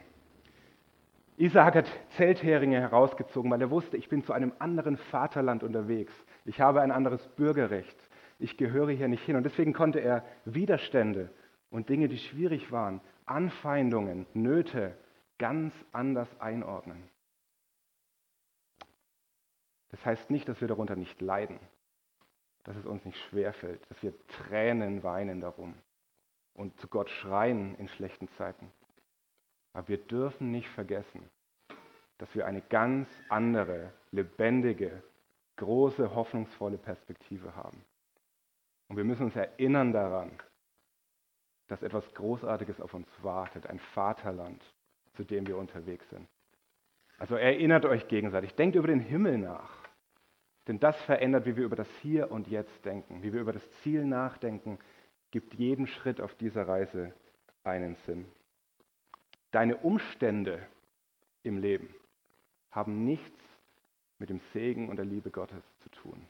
Isaac 1.38 1.76
hat 1.76 1.88
Zeltheringe 2.17 2.80
herausgezogen, 2.80 3.50
weil 3.50 3.62
er 3.62 3.71
wusste, 3.71 3.97
ich 3.97 4.10
bin 4.10 4.24
zu 4.24 4.34
einem 4.34 4.54
anderen 4.60 4.97
Vaterland 4.97 5.63
unterwegs. 5.63 6.13
Ich 6.45 6.62
habe 6.62 6.82
ein 6.82 6.91
anderes 6.91 7.26
Bürgerrecht. 7.30 7.97
Ich 8.38 8.58
gehöre 8.58 8.91
hier 8.91 9.08
nicht 9.08 9.24
hin. 9.26 9.36
Und 9.36 9.43
deswegen 9.43 9.74
konnte 9.74 10.00
er 10.00 10.24
Widerstände 10.45 11.30
und 11.69 11.89
Dinge, 11.89 12.10
die 12.10 12.17
schwierig 12.17 12.71
waren, 12.71 13.02
Anfeindungen, 13.26 14.28
Nöte 14.34 14.95
ganz 15.39 15.74
anders 15.91 16.28
einordnen. 16.39 17.10
Das 19.91 20.06
heißt 20.06 20.30
nicht, 20.30 20.47
dass 20.47 20.62
wir 20.62 20.67
darunter 20.67 20.95
nicht 20.95 21.21
leiden, 21.21 21.60
dass 22.63 22.75
es 22.75 22.86
uns 22.86 23.04
nicht 23.06 23.19
schwerfällt, 23.30 23.82
dass 23.89 24.01
wir 24.01 24.13
Tränen 24.27 25.04
weinen 25.04 25.41
darum 25.41 25.75
und 26.54 26.77
zu 26.80 26.88
Gott 26.88 27.10
schreien 27.10 27.75
in 27.75 27.88
schlechten 27.88 28.27
Zeiten. 28.30 28.71
Aber 29.73 29.88
wir 29.88 29.97
dürfen 29.97 30.51
nicht 30.51 30.69
vergessen, 30.69 31.30
dass 32.17 32.34
wir 32.36 32.45
eine 32.45 32.62
ganz 32.62 33.10
andere, 33.30 33.93
lebendige, 34.12 35.04
große, 35.58 36.13
hoffnungsvolle 36.15 36.77
Perspektive 36.77 37.56
haben. 37.56 37.84
Und 38.88 38.97
wir 38.97 39.04
müssen 39.04 39.25
uns 39.25 39.36
erinnern 39.36 39.93
daran, 39.93 40.32
dass 41.67 41.82
etwas 41.84 42.13
Großartiges 42.13 42.82
auf 42.82 42.93
uns 42.93 43.08
wartet, 43.21 43.65
ein 43.67 43.80
Vaterland, 43.80 44.62
zu 45.13 45.23
dem 45.23 45.47
wir 45.47 45.58
unterwegs 45.58 46.10
sind. 46.10 46.27
Also 47.17 47.36
erinnert 47.36 47.86
euch 47.86 48.08
gegenseitig, 48.08 48.56
denkt 48.56 48.75
über 48.75 48.88
den 48.88 48.99
Himmel 48.99 49.38
nach. 49.38 49.81
Denn 50.67 50.80
das 50.80 51.00
verändert, 51.04 51.45
wie 51.45 51.56
wir 51.56 51.65
über 51.65 51.76
das 51.76 51.89
Hier 52.02 52.32
und 52.32 52.47
Jetzt 52.47 52.86
denken, 52.86 53.24
wie 53.24 53.34
wir 53.34 53.41
über 53.41 53.54
das 53.54 53.69
Ziel 53.82 54.06
nachdenken, 54.06 54.80
gibt 55.32 55.54
jeden 55.56 55.88
Schritt 55.88 56.21
auf 56.21 56.36
dieser 56.36 56.67
Reise 56.67 57.13
einen 57.63 57.95
Sinn. 58.06 58.26
Deine 59.52 59.78
Umstände 59.78 60.65
im 61.43 61.58
Leben 61.58 61.93
haben 62.69 63.06
nichts 63.06 63.39
mit 64.17 64.30
dem 64.30 64.39
Segen 64.54 64.89
und 64.89 64.97
der 64.97 65.06
Liebe 65.06 65.32
Gottes 65.32 65.63
zu 65.80 65.89
tun. 65.89 66.28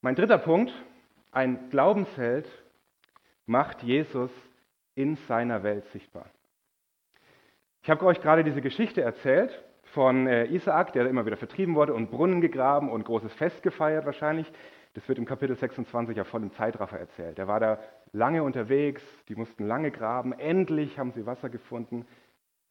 Mein 0.00 0.14
dritter 0.14 0.38
Punkt, 0.38 0.72
ein 1.32 1.70
Glaubensheld 1.70 2.48
macht 3.46 3.82
Jesus 3.82 4.30
in 4.94 5.16
seiner 5.28 5.62
Welt 5.62 5.84
sichtbar. 5.92 6.30
Ich 7.82 7.90
habe 7.90 8.04
euch 8.06 8.20
gerade 8.20 8.44
diese 8.44 8.60
Geschichte 8.60 9.02
erzählt 9.02 9.64
von 9.84 10.26
äh, 10.26 10.46
Isaak, 10.46 10.92
der 10.92 11.08
immer 11.08 11.24
wieder 11.24 11.36
vertrieben 11.36 11.74
wurde 11.74 11.94
und 11.94 12.10
Brunnen 12.10 12.40
gegraben 12.40 12.90
und 12.90 13.04
großes 13.04 13.32
Fest 13.34 13.62
gefeiert 13.62 14.04
wahrscheinlich. 14.04 14.50
Das 14.94 15.08
wird 15.08 15.18
im 15.18 15.24
Kapitel 15.24 15.56
26 15.56 16.16
ja 16.16 16.24
voll 16.24 16.42
im 16.42 16.52
Zeitraffer 16.52 16.98
erzählt. 16.98 17.38
Der 17.38 17.46
war 17.46 17.60
da 17.60 17.78
lange 18.12 18.42
unterwegs, 18.42 19.02
die 19.28 19.36
mussten 19.36 19.66
lange 19.66 19.90
graben, 19.90 20.32
endlich 20.32 20.98
haben 20.98 21.12
sie 21.12 21.24
Wasser 21.24 21.48
gefunden. 21.48 22.06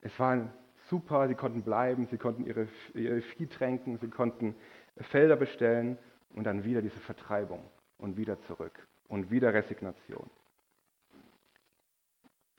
Es 0.00 0.18
war 0.20 0.52
super, 0.88 1.28
sie 1.28 1.34
konnten 1.34 1.62
bleiben, 1.62 2.06
sie 2.06 2.18
konnten 2.18 2.44
ihre, 2.44 2.68
ihre 2.94 3.20
Vieh 3.20 3.46
tränken, 3.46 3.98
sie 3.98 4.08
konnten 4.08 4.54
Felder 4.98 5.36
bestellen 5.36 5.98
und 6.34 6.44
dann 6.44 6.64
wieder 6.64 6.82
diese 6.82 7.00
Vertreibung 7.00 7.64
und 7.98 8.16
wieder 8.16 8.40
zurück 8.42 8.86
und 9.08 9.30
wieder 9.30 9.54
Resignation. 9.54 10.28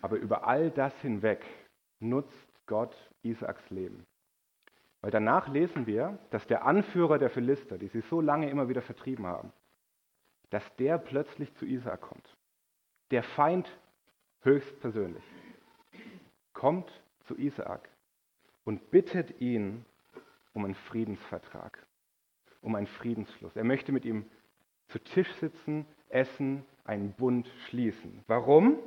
Aber 0.01 0.17
über 0.17 0.47
all 0.47 0.71
das 0.71 0.93
hinweg 1.01 1.45
nutzt 1.99 2.47
Gott 2.65 2.95
Isaaks 3.23 3.69
Leben. 3.69 4.05
Weil 5.01 5.11
danach 5.11 5.47
lesen 5.47 5.87
wir, 5.87 6.19
dass 6.29 6.45
der 6.47 6.65
Anführer 6.65 7.19
der 7.19 7.29
Philister, 7.29 7.77
die 7.77 7.87
sie 7.87 8.01
so 8.01 8.21
lange 8.21 8.49
immer 8.49 8.67
wieder 8.67 8.81
vertrieben 8.81 9.25
haben, 9.25 9.53
dass 10.49 10.63
der 10.75 10.97
plötzlich 10.97 11.53
zu 11.55 11.65
Isaak 11.65 12.01
kommt. 12.01 12.35
Der 13.11 13.23
Feind 13.23 13.69
höchstpersönlich 14.41 15.23
kommt 16.53 16.91
zu 17.25 17.37
Isaak 17.37 17.89
und 18.65 18.91
bittet 18.91 19.39
ihn 19.39 19.85
um 20.53 20.65
einen 20.65 20.75
Friedensvertrag, 20.75 21.85
um 22.61 22.75
einen 22.75 22.87
Friedensschluss. 22.87 23.55
Er 23.55 23.63
möchte 23.63 23.91
mit 23.91 24.05
ihm 24.05 24.25
zu 24.87 24.99
Tisch 24.99 25.31
sitzen, 25.35 25.85
essen, 26.09 26.65
einen 26.83 27.13
Bund 27.13 27.47
schließen. 27.67 28.23
Warum? 28.27 28.79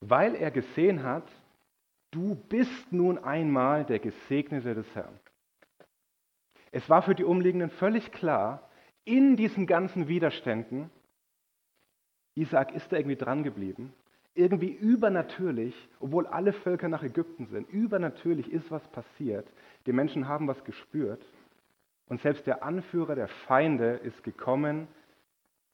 Weil 0.00 0.34
er 0.34 0.50
gesehen 0.50 1.02
hat, 1.02 1.28
du 2.10 2.34
bist 2.34 2.92
nun 2.92 3.18
einmal 3.18 3.84
der 3.84 3.98
Gesegnete 3.98 4.74
des 4.74 4.94
Herrn. 4.94 5.18
Es 6.72 6.88
war 6.88 7.02
für 7.02 7.14
die 7.14 7.24
Umliegenden 7.24 7.70
völlig 7.70 8.12
klar, 8.12 8.68
in 9.04 9.36
diesen 9.36 9.66
ganzen 9.66 10.08
Widerständen, 10.08 10.90
Isaac 12.34 12.72
ist 12.74 12.92
da 12.92 12.96
irgendwie 12.96 13.16
dran 13.16 13.42
geblieben, 13.42 13.92
irgendwie 14.34 14.70
übernatürlich, 14.70 15.74
obwohl 15.98 16.26
alle 16.26 16.52
Völker 16.52 16.88
nach 16.88 17.02
Ägypten 17.02 17.46
sind, 17.46 17.68
übernatürlich 17.68 18.50
ist 18.50 18.70
was 18.70 18.86
passiert. 18.88 19.46
Die 19.86 19.92
Menschen 19.92 20.28
haben 20.28 20.46
was 20.46 20.62
gespürt. 20.64 21.24
Und 22.06 22.20
selbst 22.20 22.46
der 22.46 22.62
Anführer 22.62 23.14
der 23.14 23.28
Feinde 23.28 23.94
ist 23.94 24.22
gekommen. 24.22 24.88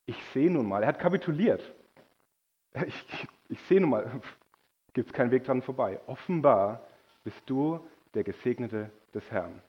Ich 0.06 0.22
sehe 0.32 0.50
nun 0.50 0.66
mal, 0.66 0.82
er 0.82 0.88
hat 0.88 0.98
kapituliert. 0.98 1.62
Ich, 2.86 3.26
ich 3.48 3.60
sehe 3.62 3.80
nun 3.80 3.90
mal, 3.90 4.20
gibt 4.96 5.10
es 5.10 5.12
keinen 5.12 5.30
Weg 5.30 5.44
dran 5.44 5.60
vorbei. 5.60 6.00
Offenbar 6.06 6.80
bist 7.22 7.42
du 7.44 7.78
der 8.14 8.24
Gesegnete 8.24 8.90
des 9.12 9.30
Herrn. 9.30 9.60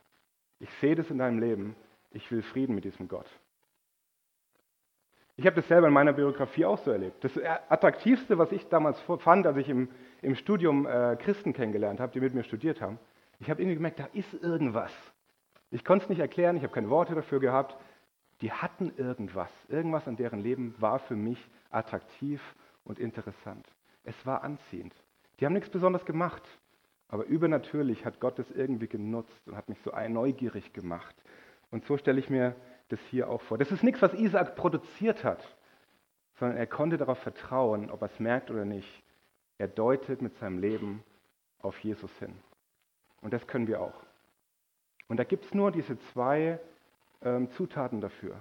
Ich 0.61 0.69
sehe 0.79 0.95
das 0.95 1.11
in 1.11 1.17
deinem 1.17 1.39
Leben. 1.39 1.75
Ich 2.11 2.31
will 2.31 2.41
Frieden 2.41 2.73
mit 2.73 2.85
diesem 2.85 3.09
Gott. 3.09 3.27
Ich 5.35 5.45
habe 5.45 5.57
das 5.57 5.67
selber 5.67 5.87
in 5.87 5.93
meiner 5.93 6.13
Biografie 6.13 6.63
auch 6.63 6.77
so 6.77 6.91
erlebt. 6.91 7.21
Das 7.25 7.37
Attraktivste, 7.67 8.37
was 8.37 8.53
ich 8.53 8.69
damals 8.69 9.01
fand, 9.19 9.45
als 9.45 9.57
ich 9.57 9.67
im, 9.67 9.89
im 10.21 10.35
Studium 10.35 10.87
äh, 10.87 11.17
Christen 11.17 11.51
kennengelernt 11.51 11.99
habe, 11.99 12.13
die 12.13 12.21
mit 12.21 12.33
mir 12.33 12.45
studiert 12.45 12.79
haben, 12.79 12.97
ich 13.39 13.49
habe 13.49 13.61
irgendwie 13.61 13.75
gemerkt, 13.75 13.99
da 13.99 14.07
ist 14.13 14.33
irgendwas. 14.33 14.93
Ich 15.71 15.83
konnte 15.83 16.03
es 16.03 16.09
nicht 16.09 16.19
erklären, 16.19 16.55
ich 16.55 16.63
habe 16.63 16.73
keine 16.73 16.89
Worte 16.89 17.15
dafür 17.15 17.41
gehabt. 17.41 17.75
Die 18.39 18.53
hatten 18.53 18.93
irgendwas. 18.95 19.51
Irgendwas 19.67 20.07
an 20.07 20.15
deren 20.15 20.39
Leben 20.39 20.73
war 20.79 20.99
für 20.99 21.17
mich 21.17 21.49
attraktiv 21.69 22.41
und 22.85 22.97
interessant. 22.97 23.67
Es 24.05 24.25
war 24.25 24.41
anziehend. 24.45 24.93
Die 25.39 25.45
haben 25.45 25.53
nichts 25.53 25.69
Besonderes 25.69 26.05
gemacht. 26.05 26.43
Aber 27.09 27.25
übernatürlich 27.25 28.05
hat 28.05 28.19
Gott 28.19 28.37
es 28.39 28.51
irgendwie 28.51 28.87
genutzt 28.87 29.47
und 29.47 29.55
hat 29.55 29.69
mich 29.69 29.79
so 29.81 29.91
neugierig 30.09 30.73
gemacht. 30.73 31.15
Und 31.71 31.85
so 31.85 31.97
stelle 31.97 32.19
ich 32.19 32.29
mir 32.29 32.55
das 32.89 32.99
hier 33.09 33.29
auch 33.29 33.41
vor. 33.41 33.57
Das 33.57 33.71
ist 33.71 33.83
nichts, 33.83 34.01
was 34.01 34.13
Isaac 34.13 34.55
produziert 34.55 35.23
hat, 35.23 35.55
sondern 36.35 36.57
er 36.57 36.67
konnte 36.67 36.97
darauf 36.97 37.19
vertrauen, 37.19 37.89
ob 37.89 38.01
er 38.01 38.07
es 38.07 38.19
merkt 38.19 38.51
oder 38.51 38.65
nicht. 38.65 39.03
Er 39.57 39.67
deutet 39.67 40.21
mit 40.21 40.35
seinem 40.37 40.59
Leben 40.59 41.03
auf 41.59 41.79
Jesus 41.79 42.11
hin. 42.19 42.33
Und 43.21 43.33
das 43.33 43.47
können 43.47 43.67
wir 43.67 43.81
auch. 43.81 44.05
Und 45.07 45.17
da 45.17 45.23
gibt 45.23 45.45
es 45.45 45.53
nur 45.53 45.71
diese 45.71 45.97
zwei 46.11 46.59
ähm, 47.21 47.49
Zutaten 47.51 48.01
dafür. 48.01 48.37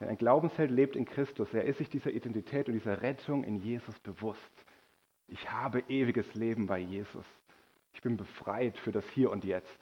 Denn 0.00 0.08
ein 0.08 0.18
Glaubensheld 0.18 0.70
lebt 0.70 0.96
in 0.96 1.04
Christus. 1.04 1.52
Er 1.54 1.64
ist 1.64 1.78
sich 1.78 1.88
dieser 1.88 2.10
Identität 2.10 2.68
und 2.68 2.74
dieser 2.74 3.00
Rettung 3.02 3.44
in 3.44 3.56
Jesus 3.56 3.98
bewusst. 4.00 4.64
Ich 5.28 5.50
habe 5.50 5.80
ewiges 5.88 6.34
Leben 6.34 6.66
bei 6.66 6.78
Jesus. 6.78 7.24
Ich 7.92 8.00
bin 8.00 8.16
befreit 8.16 8.76
für 8.78 8.92
das 8.92 9.06
Hier 9.10 9.30
und 9.30 9.44
Jetzt. 9.44 9.78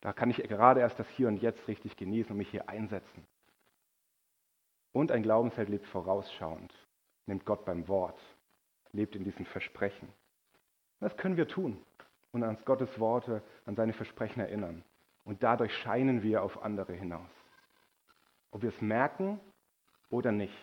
Da 0.00 0.12
kann 0.12 0.30
ich 0.30 0.36
gerade 0.36 0.80
erst 0.80 0.98
das 0.98 1.08
Hier 1.10 1.28
und 1.28 1.42
Jetzt 1.42 1.66
richtig 1.66 1.96
genießen 1.96 2.30
und 2.30 2.38
mich 2.38 2.50
hier 2.50 2.68
einsetzen. 2.68 3.26
Und 4.92 5.10
ein 5.10 5.22
Glaubensheld 5.22 5.68
lebt 5.68 5.86
vorausschauend, 5.86 6.72
nimmt 7.26 7.44
Gott 7.44 7.64
beim 7.64 7.88
Wort, 7.88 8.18
lebt 8.92 9.16
in 9.16 9.24
diesen 9.24 9.46
Versprechen. 9.46 10.08
Das 11.00 11.16
können 11.16 11.36
wir 11.36 11.48
tun 11.48 11.84
und 12.32 12.42
an 12.42 12.56
Gottes 12.64 12.98
Worte, 12.98 13.42
an 13.66 13.74
seine 13.74 13.92
Versprechen 13.92 14.40
erinnern. 14.40 14.84
Und 15.24 15.42
dadurch 15.42 15.76
scheinen 15.78 16.22
wir 16.22 16.42
auf 16.42 16.62
andere 16.62 16.94
hinaus. 16.94 17.30
Ob 18.50 18.62
wir 18.62 18.70
es 18.70 18.80
merken 18.80 19.40
oder 20.08 20.32
nicht. 20.32 20.56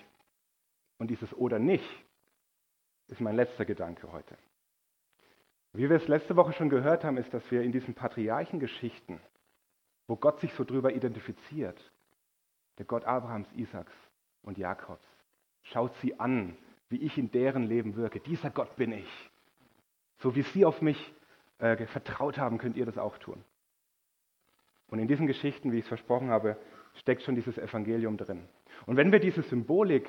Und 0.98 1.10
dieses 1.12 1.34
oder 1.34 1.60
nicht 1.60 2.06
ist 3.08 3.22
mein 3.22 3.36
letzter 3.36 3.66
Gedanke 3.66 4.12
heute. 4.12 4.36
Wie 5.74 5.90
wir 5.90 5.98
es 5.98 6.08
letzte 6.08 6.36
Woche 6.36 6.54
schon 6.54 6.70
gehört 6.70 7.04
haben, 7.04 7.18
ist, 7.18 7.34
dass 7.34 7.50
wir 7.52 7.62
in 7.62 7.72
diesen 7.72 7.94
Patriarchengeschichten, 7.94 9.20
wo 10.08 10.16
Gott 10.16 10.40
sich 10.40 10.54
so 10.54 10.64
drüber 10.64 10.94
identifiziert, 10.94 11.80
der 12.78 12.86
Gott 12.86 13.06
Abrahams, 13.06 13.52
Isaaks 13.54 13.94
und 14.42 14.58
Jakobs, 14.58 15.06
schaut 15.64 15.94
sie 15.98 16.20
an, 16.20 16.58
wie 16.90 16.98
ich 16.98 17.18
in 17.18 17.32
deren 17.32 17.64
Leben 17.64 17.96
wirke. 17.96 18.20
Dieser 18.20 18.50
Gott 18.50 18.76
bin 18.76 18.92
ich. 18.92 19.30
So 20.20 20.36
wie 20.36 20.44
sie 20.44 20.66
auf 20.66 20.82
mich 20.82 21.14
äh, 21.60 21.86
vertraut 21.88 22.38
haben, 22.38 22.58
könnt 22.58 22.78
ihr 22.78 22.86
das 22.86 22.98
auch 22.98 23.18
tun. 23.18 23.44
Und 24.88 25.00
in 25.00 25.08
diesen 25.08 25.28
Geschichten, 25.28 25.72
wie 25.72 25.80
ich 25.80 25.84
es 25.84 25.90
versprochen 25.90 26.30
habe, 26.30 26.58
steckt 26.96 27.24
schon 27.24 27.36
dieses 27.36 27.58
Evangelium 27.58 28.18
drin. 28.18 28.48
Und 28.86 28.98
wenn 28.98 29.12
wir 29.12 29.20
diese 29.20 29.42
Symbolik, 29.42 30.08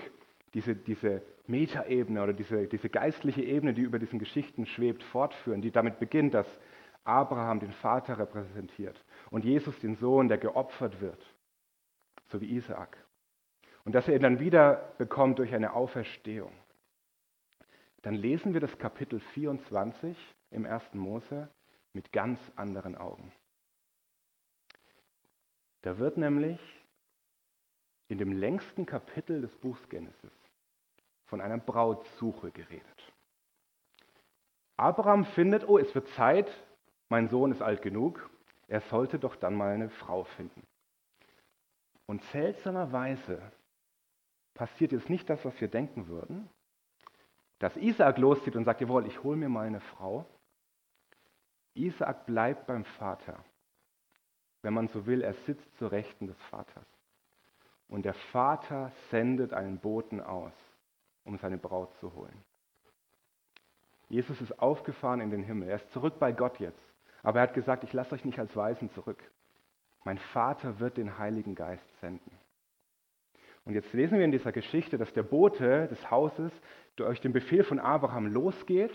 diese, 0.55 0.75
diese 0.75 1.23
Metaebene 1.47 2.23
oder 2.23 2.33
diese, 2.33 2.67
diese 2.67 2.89
geistliche 2.89 3.43
Ebene, 3.43 3.75
die 3.75 3.83
über 3.83 3.99
diesen 3.99 4.19
Geschichten 4.19 4.67
schwebt, 4.67 5.03
fortführen, 5.03 5.61
die 5.61 5.71
damit 5.71 5.99
beginnt, 5.99 6.35
dass 6.35 6.47
Abraham 7.05 7.61
den 7.61 7.73
Vater 7.73 8.19
repräsentiert 8.19 9.05
und 9.31 9.45
Jesus 9.45 9.79
den 9.79 9.97
Sohn, 9.97 10.29
der 10.29 10.39
geopfert 10.39 11.01
wird, 11.01 11.23
so 12.27 12.41
wie 12.41 12.57
Isaak. 12.57 12.97
Und 13.85 13.95
dass 13.95 14.09
er 14.09 14.17
ihn 14.17 14.23
dann 14.23 14.41
wieder 14.41 14.93
bekommt 14.99 15.39
durch 15.39 15.55
eine 15.55 15.73
Auferstehung. 15.73 16.53
Dann 18.03 18.15
lesen 18.15 18.53
wir 18.53 18.61
das 18.61 18.77
Kapitel 18.79 19.21
24 19.21 20.17
im 20.51 20.67
1. 20.67 20.95
Mose 20.95 21.49
mit 21.93 22.13
ganz 22.13 22.41
anderen 22.57 22.97
Augen. 22.97 23.33
Da 25.83 25.99
wird 25.99 26.17
nämlich 26.17 26.59
in 28.09 28.19
dem 28.19 28.33
längsten 28.33 28.87
Kapitel 28.87 29.41
des 29.41 29.55
Buchs 29.57 29.89
Genesis 29.89 30.33
von 31.25 31.41
einer 31.41 31.59
Brautsuche 31.59 32.51
geredet. 32.51 33.13
Abraham 34.77 35.25
findet, 35.25 35.69
oh, 35.69 35.79
es 35.79 35.95
wird 35.95 36.09
Zeit, 36.11 36.51
mein 37.09 37.29
Sohn 37.29 37.51
ist 37.51 37.63
alt 37.63 37.83
genug, 37.83 38.31
er 38.69 38.81
sollte 38.81 39.19
doch 39.19 39.37
dann 39.37 39.55
mal 39.55 39.73
eine 39.73 39.91
Frau 39.91 40.25
finden. 40.25 40.63
Und 42.07 42.23
seltsamerweise 42.25 43.41
passiert 44.55 44.93
jetzt 44.93 45.11
nicht 45.11 45.29
das, 45.29 45.45
was 45.45 45.61
wir 45.61 45.69
denken 45.69 46.09
würden, 46.09 46.49
dass 47.59 47.77
Isaak 47.77 48.19
loszieht 48.19 48.57
und 48.57 48.65
sagt, 48.65 48.81
jawohl, 48.81 49.07
ich 49.07 49.23
hole 49.23 49.37
mir 49.37 49.49
mal 49.49 49.67
eine 49.67 49.81
Frau. 49.81 50.27
Isaak 51.75 52.27
bleibt 52.27 52.67
beim 52.67 52.85
Vater. 52.85 53.43
Wenn 54.63 54.75
man 54.75 54.89
so 54.89 55.07
will, 55.07 55.23
er 55.23 55.35
sitzt 55.35 55.77
zur 55.79 55.93
Rechten 55.93 56.27
des 56.27 56.41
Vaters. 56.45 56.96
Und 57.89 58.05
der 58.05 58.15
Vater 58.15 58.91
sendet 59.11 59.53
einen 59.53 59.79
Boten 59.79 60.21
aus, 60.21 60.53
um 61.25 61.39
seine 61.39 61.59
Braut 61.59 61.95
zu 61.97 62.15
holen. 62.15 62.45
Jesus 64.09 64.41
ist 64.41 64.59
aufgefahren 64.61 65.21
in 65.21 65.31
den 65.31 65.43
Himmel. 65.43 65.69
Er 65.69 65.77
ist 65.77 65.91
zurück 65.93 66.19
bei 66.19 66.33
Gott 66.33 66.59
jetzt. 66.61 66.81
Aber 67.23 67.41
er 67.41 67.45
hat 67.45 67.55
gesagt, 67.55 67.85
ich 67.85 67.93
lasse 67.93 68.15
euch 68.15 68.25
nicht 68.25 68.39
als 68.39 68.55
Weisen 68.55 68.91
zurück. 68.91 69.23
Mein 70.05 70.19
Vater 70.19 70.79
wird 70.79 70.97
den 70.97 71.19
Heiligen 71.19 71.57
Geist 71.57 71.85
senden. 72.01 72.31
Und 73.65 73.75
jetzt 73.75 73.93
lesen 73.93 74.19
wir 74.19 74.25
in 74.25 74.31
dieser 74.31 74.53
Geschichte, 74.53 74.97
dass 74.97 75.13
der 75.13 75.25
Bote 75.25 75.89
des 75.89 76.11
Hauses 76.11 76.53
durch 76.95 77.21
den 77.21 77.33
Befehl 77.33 77.65
von 77.65 77.81
Abraham 77.81 78.29
losgeht 78.29 78.93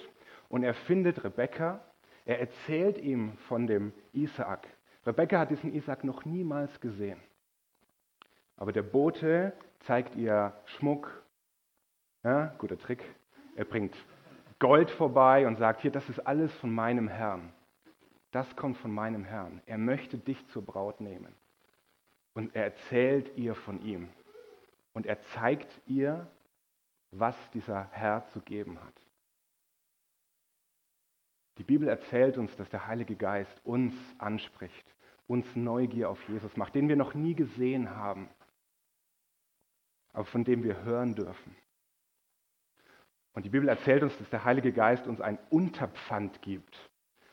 und 0.48 0.64
er 0.64 0.74
findet 0.74 1.24
Rebekka. 1.26 1.82
Er 2.26 2.40
erzählt 2.40 2.98
ihm 2.98 3.38
von 3.50 3.68
dem 3.68 3.92
Isaak. 4.14 4.66
Rebekka 5.06 5.40
hat 5.40 5.52
diesen 5.52 5.74
Isaak 5.74 6.06
noch 6.06 6.24
niemals 6.24 6.80
gesehen. 6.80 7.20
Aber 8.62 8.72
der 8.72 8.84
Bote 8.84 9.54
zeigt 9.80 10.16
ihr 10.16 10.54
Schmuck. 10.66 11.24
Ja, 12.24 12.54
guter 12.60 12.78
Trick. 12.78 13.04
Er 13.56 13.66
bringt 13.66 13.96
Gold 14.60 14.92
vorbei 14.92 15.48
und 15.48 15.58
sagt, 15.58 15.82
hier, 15.82 15.90
das 15.90 16.08
ist 16.10 16.20
alles 16.20 16.54
von 16.58 16.72
meinem 16.72 17.08
Herrn. 17.08 17.52
Das 18.30 18.56
kommt 18.56 18.78
von 18.78 18.92
meinem 18.92 19.24
Herrn. 19.24 19.64
Er 19.66 19.80
möchte 19.80 20.20
dich 20.20 20.46
zur 20.50 20.64
Braut 20.64 21.02
nehmen. 21.02 21.34
Und 22.36 22.56
er 22.56 22.66
erzählt 22.66 23.36
ihr 23.36 23.56
von 23.56 23.82
ihm. 23.82 24.10
Und 24.94 25.08
er 25.08 25.20
zeigt 25.34 25.82
ihr, 25.88 26.28
was 27.10 27.36
dieser 27.56 27.90
Herr 27.90 28.28
zu 28.28 28.42
geben 28.42 28.80
hat. 28.80 29.08
Die 31.58 31.64
Bibel 31.64 31.88
erzählt 31.88 32.38
uns, 32.38 32.56
dass 32.58 32.70
der 32.70 32.86
Heilige 32.86 33.16
Geist 33.16 33.60
uns 33.64 33.96
anspricht, 34.20 34.96
uns 35.26 35.48
Neugier 35.56 36.12
auf 36.12 36.30
Jesus 36.30 36.56
macht, 36.58 36.76
den 36.76 36.90
wir 36.90 36.96
noch 36.96 37.16
nie 37.16 37.34
gesehen 37.34 37.90
haben 37.96 38.30
aber 40.14 40.26
von 40.26 40.44
dem 40.44 40.64
wir 40.64 40.84
hören 40.84 41.16
dürfen. 41.16 41.56
Und 43.34 43.46
die 43.46 43.50
Bibel 43.50 43.70
erzählt 43.70 44.04
uns, 44.04 44.18
dass 44.18 44.30
der 44.30 44.44
Heilige 44.44 44.74
Geist 44.74 45.08
uns 45.08 45.22
ein 45.22 45.40
Unterpfand 45.50 46.42
gibt, 46.42 46.90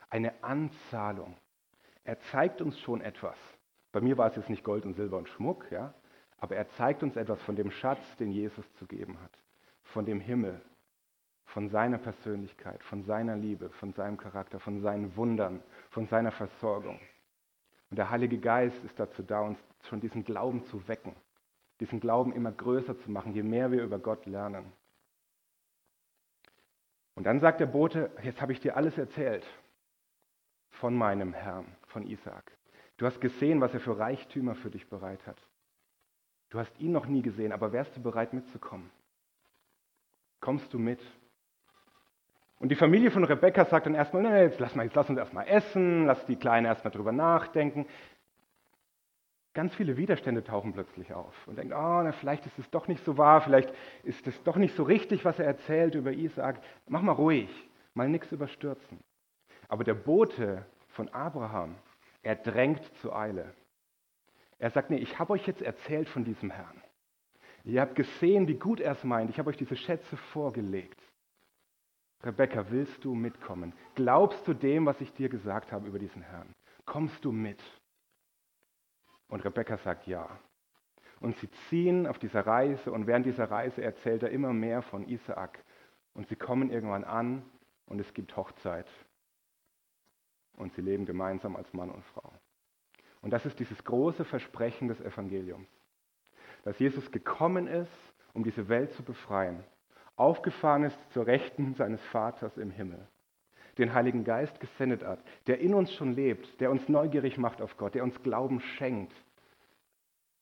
eine 0.09 0.43
Anzahlung. 0.43 1.35
Er 2.03 2.19
zeigt 2.31 2.61
uns 2.61 2.79
schon 2.79 3.01
etwas. 3.01 3.37
Bei 3.91 4.01
mir 4.01 4.17
war 4.17 4.27
es 4.27 4.35
jetzt 4.35 4.49
nicht 4.49 4.63
Gold 4.63 4.85
und 4.85 4.95
Silber 4.95 5.17
und 5.17 5.27
Schmuck, 5.29 5.69
ja, 5.71 5.93
aber 6.37 6.55
er 6.55 6.69
zeigt 6.69 7.03
uns 7.03 7.15
etwas 7.17 7.41
von 7.41 7.55
dem 7.55 7.71
Schatz, 7.71 7.99
den 8.17 8.31
Jesus 8.31 8.65
zu 8.75 8.85
geben 8.85 9.19
hat, 9.21 9.31
von 9.83 10.05
dem 10.05 10.21
Himmel, 10.21 10.61
von 11.45 11.69
seiner 11.69 11.97
Persönlichkeit, 11.97 12.83
von 12.83 13.03
seiner 13.03 13.35
Liebe, 13.35 13.69
von 13.71 13.91
seinem 13.93 14.17
Charakter, 14.17 14.59
von 14.59 14.81
seinen 14.81 15.15
Wundern, 15.17 15.61
von 15.89 16.07
seiner 16.07 16.31
Versorgung. 16.31 16.99
Und 17.89 17.97
der 17.97 18.09
Heilige 18.09 18.37
Geist 18.37 18.81
ist 18.85 18.99
dazu 18.99 19.23
da, 19.23 19.41
uns 19.41 19.59
schon 19.89 19.99
diesen 19.99 20.23
Glauben 20.23 20.63
zu 20.65 20.87
wecken, 20.87 21.15
diesen 21.79 21.99
Glauben 21.99 22.33
immer 22.33 22.51
größer 22.51 22.97
zu 22.99 23.11
machen, 23.11 23.33
je 23.33 23.43
mehr 23.43 23.71
wir 23.71 23.83
über 23.83 23.99
Gott 23.99 24.25
lernen. 24.25 24.71
Und 27.15 27.23
dann 27.25 27.39
sagt 27.39 27.59
der 27.59 27.65
Bote, 27.65 28.11
jetzt 28.23 28.41
habe 28.41 28.51
ich 28.51 28.59
dir 28.59 28.77
alles 28.77 28.97
erzählt 28.97 29.45
von 30.69 30.95
meinem 30.95 31.33
Herrn, 31.33 31.65
von 31.87 32.05
Isaak. 32.05 32.51
Du 32.97 33.05
hast 33.05 33.19
gesehen, 33.21 33.61
was 33.61 33.73
er 33.73 33.79
für 33.79 33.97
Reichtümer 33.97 34.55
für 34.55 34.69
dich 34.69 34.89
bereit 34.89 35.25
hat. 35.25 35.37
Du 36.49 36.59
hast 36.59 36.77
ihn 36.79 36.91
noch 36.91 37.05
nie 37.05 37.21
gesehen, 37.21 37.51
aber 37.51 37.71
wärst 37.71 37.95
du 37.95 38.01
bereit 38.01 38.33
mitzukommen? 38.33 38.89
Kommst 40.39 40.73
du 40.73 40.79
mit? 40.79 40.99
Und 42.59 42.69
die 42.69 42.75
Familie 42.75 43.11
von 43.11 43.23
Rebekka 43.23 43.65
sagt 43.65 43.85
dann 43.85 43.95
erstmal, 43.95 44.23
nee, 44.23 44.41
jetzt 44.41 44.59
lass, 44.59 44.75
mal, 44.75 44.83
jetzt 44.83 44.95
lass 44.95 45.09
uns 45.09 45.19
erstmal 45.19 45.47
essen, 45.47 46.05
lass 46.05 46.25
die 46.25 46.35
Kleine 46.35 46.67
erstmal 46.67 46.91
drüber 46.91 47.11
nachdenken 47.11 47.85
ganz 49.53 49.73
viele 49.75 49.97
Widerstände 49.97 50.43
tauchen 50.43 50.73
plötzlich 50.73 51.13
auf 51.13 51.35
und 51.47 51.57
denken, 51.57 51.73
oh, 51.73 52.01
na, 52.03 52.11
vielleicht 52.11 52.45
ist 52.45 52.59
es 52.59 52.69
doch 52.69 52.87
nicht 52.87 53.03
so 53.03 53.17
wahr, 53.17 53.41
vielleicht 53.41 53.73
ist 54.03 54.25
es 54.27 54.43
doch 54.43 54.55
nicht 54.55 54.75
so 54.75 54.83
richtig, 54.83 55.25
was 55.25 55.39
er 55.39 55.45
erzählt 55.45 55.95
über 55.95 56.11
Isaak. 56.11 56.61
Mach 56.87 57.01
mal 57.01 57.13
ruhig, 57.13 57.49
mal 57.93 58.09
nichts 58.09 58.31
überstürzen. 58.31 58.99
Aber 59.67 59.83
der 59.83 59.95
Bote 59.95 60.65
von 60.89 61.09
Abraham, 61.09 61.75
er 62.21 62.35
drängt 62.35 62.83
zur 63.01 63.15
Eile. 63.15 63.53
Er 64.57 64.71
sagt, 64.71 64.89
nee, 64.89 64.97
ich 64.97 65.17
habe 65.19 65.33
euch 65.33 65.47
jetzt 65.47 65.61
erzählt 65.61 66.09
von 66.09 66.25
diesem 66.25 66.51
Herrn. 66.51 66.81
Ihr 67.63 67.81
habt 67.81 67.95
gesehen, 67.95 68.47
wie 68.47 68.55
gut 68.55 68.79
er 68.79 68.93
es 68.93 69.03
meint. 69.03 69.29
Ich 69.29 69.39
habe 69.39 69.49
euch 69.49 69.57
diese 69.57 69.75
Schätze 69.75 70.17
vorgelegt. 70.17 70.99
Rebecca, 72.23 72.69
willst 72.69 73.03
du 73.05 73.15
mitkommen? 73.15 73.73
Glaubst 73.95 74.45
du 74.47 74.53
dem, 74.53 74.85
was 74.85 74.99
ich 74.99 75.13
dir 75.13 75.29
gesagt 75.29 75.71
habe 75.71 75.87
über 75.87 75.99
diesen 75.99 76.21
Herrn? 76.21 76.53
Kommst 76.85 77.23
du 77.23 77.31
mit? 77.31 77.61
Und 79.29 79.45
Rebecca 79.45 79.77
sagt 79.77 80.07
ja. 80.07 80.27
Und 81.21 81.37
sie 81.37 81.49
ziehen 81.69 82.07
auf 82.07 82.19
dieser 82.19 82.45
Reise 82.45 82.91
und 82.91 83.07
während 83.07 83.25
dieser 83.25 83.49
Reise 83.49 83.81
erzählt 83.81 84.23
er 84.23 84.31
immer 84.31 84.53
mehr 84.53 84.81
von 84.81 85.07
Isaak. 85.07 85.63
Und 86.13 86.27
sie 86.27 86.35
kommen 86.35 86.69
irgendwann 86.69 87.03
an 87.03 87.43
und 87.85 87.99
es 87.99 88.13
gibt 88.13 88.35
Hochzeit. 88.35 88.87
Und 90.57 90.73
sie 90.73 90.81
leben 90.81 91.05
gemeinsam 91.05 91.55
als 91.55 91.71
Mann 91.73 91.89
und 91.89 92.03
Frau. 92.05 92.33
Und 93.21 93.31
das 93.31 93.45
ist 93.45 93.59
dieses 93.59 93.83
große 93.83 94.25
Versprechen 94.25 94.87
des 94.87 94.99
Evangeliums. 95.01 95.69
Dass 96.63 96.79
Jesus 96.79 97.11
gekommen 97.11 97.67
ist, 97.67 98.13
um 98.33 98.43
diese 98.43 98.67
Welt 98.67 98.91
zu 98.93 99.03
befreien, 99.03 99.63
aufgefahren 100.15 100.83
ist 100.83 100.97
zur 101.11 101.27
Rechten 101.27 101.75
seines 101.75 102.03
Vaters 102.07 102.57
im 102.57 102.71
Himmel 102.71 103.07
den 103.79 103.93
Heiligen 103.93 104.23
Geist 104.23 104.59
gesendet 104.59 105.03
hat, 105.03 105.19
der 105.47 105.59
in 105.59 105.73
uns 105.73 105.93
schon 105.93 106.13
lebt, 106.13 106.59
der 106.59 106.71
uns 106.71 106.87
neugierig 106.89 107.37
macht 107.37 107.61
auf 107.61 107.77
Gott, 107.77 107.95
der 107.95 108.03
uns 108.03 108.21
Glauben 108.21 108.59
schenkt, 108.59 109.13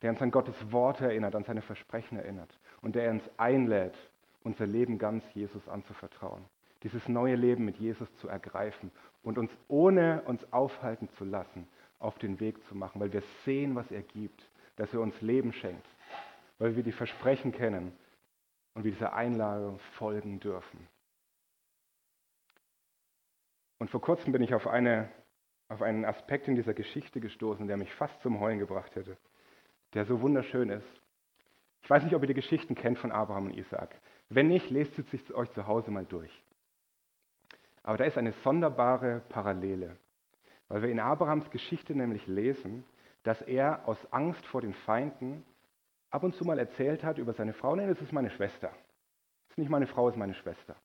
der 0.02 0.12
uns 0.12 0.22
an 0.22 0.32
Gottes 0.32 0.72
Worte 0.72 1.06
erinnert, 1.06 1.36
an 1.36 1.44
seine 1.44 1.62
Versprechen 1.62 2.18
erinnert 2.18 2.60
und 2.82 2.96
der 2.96 3.12
uns 3.12 3.24
einlädt, 3.38 3.98
unser 4.44 4.66
Leben 4.66 4.98
ganz 4.98 5.24
Jesus 5.34 5.68
anzuvertrauen. 5.68 6.44
Dieses 6.84 7.08
neue 7.08 7.36
Leben 7.36 7.66
mit 7.66 7.78
Jesus 7.78 8.14
zu 8.18 8.28
ergreifen 8.28 8.92
und 9.24 9.38
uns 9.38 9.52
ohne 9.68 10.22
uns 10.24 10.52
aufhalten 10.54 11.10
zu 11.10 11.26
lassen, 11.26 11.68
auf 12.00 12.20
den 12.20 12.40
Weg 12.40 12.64
zu 12.66 12.76
machen, 12.76 13.02
weil 13.02 13.12
wir 13.12 13.24
sehen, 13.44 13.76
was 13.76 13.92
er 13.92 14.04
gibt, 14.04 14.48
dass 14.76 14.94
er 14.94 15.02
uns 15.02 15.20
Leben 15.22 15.54
schenkt, 15.54 15.88
weil 16.60 16.76
wir 16.76 16.84
die 16.84 16.92
Versprechen 16.92 17.52
kennen 17.52 17.92
und 18.76 18.84
wir 18.84 18.92
dieser 18.92 19.14
Einladung 19.14 19.80
folgen 19.98 20.40
dürfen. 20.40 20.88
Und 23.80 23.90
vor 23.90 24.02
kurzem 24.02 24.32
bin 24.32 24.42
ich 24.42 24.54
auf, 24.54 24.68
eine, 24.68 25.10
auf 25.70 25.82
einen 25.82 26.06
Aspekt 26.06 26.48
in 26.48 26.56
dieser 26.56 26.74
Geschichte 26.74 27.20
gestoßen, 27.20 27.68
der 27.68 27.78
mich 27.78 27.94
fast 27.94 28.20
zum 28.22 28.40
Heulen 28.40 28.60
gebracht 28.60 28.96
hätte, 28.96 29.18
der 29.94 30.06
so 30.06 30.22
wunderschön 30.22 30.70
ist. 30.70 31.02
Ich 31.84 31.90
weiß 31.90 32.04
nicht, 32.04 32.16
ob 32.16 32.22
ihr 32.24 32.28
die 32.28 32.34
Geschichten 32.34 32.76
kennt 32.76 32.98
von 33.00 33.12
Abraham 33.12 33.48
und 33.48 33.58
Isaac. 33.58 33.96
Wenn 34.30 34.48
nicht, 34.48 34.70
lest 34.70 34.98
es 35.00 35.10
sich 35.10 35.34
euch 35.34 35.52
zu 35.52 35.68
Hause 35.68 35.92
mal 35.92 36.06
durch. 36.06 36.32
Aber 37.84 37.98
da 37.98 38.04
ist 38.04 38.18
eine 38.18 38.34
sonderbare 38.44 39.22
Parallele, 39.30 39.96
weil 40.68 40.82
wir 40.82 40.90
in 40.90 41.00
Abrahams 41.00 41.50
Geschichte 41.50 41.96
nämlich 41.96 42.28
lesen, 42.28 42.84
dass 43.24 43.42
er 43.42 43.88
aus 43.88 43.98
Angst 44.12 44.46
vor 44.48 44.62
den 44.62 44.74
Feinden 44.74 45.46
ab 46.10 46.24
und 46.24 46.36
zu 46.36 46.44
mal 46.44 46.60
erzählt 46.60 47.04
hat 47.04 47.18
über 47.18 47.34
seine 47.34 47.54
Frau, 47.54 47.76
nein, 47.76 47.88
das 47.88 48.02
ist 48.02 48.12
meine 48.12 48.30
Schwester. 48.30 48.70
Das 48.70 49.52
ist 49.52 49.58
nicht 49.60 49.70
meine 49.70 49.88
Frau, 49.88 50.08
das 50.08 50.16
ist 50.16 50.20
meine 50.20 50.34
Schwester. 50.34 50.76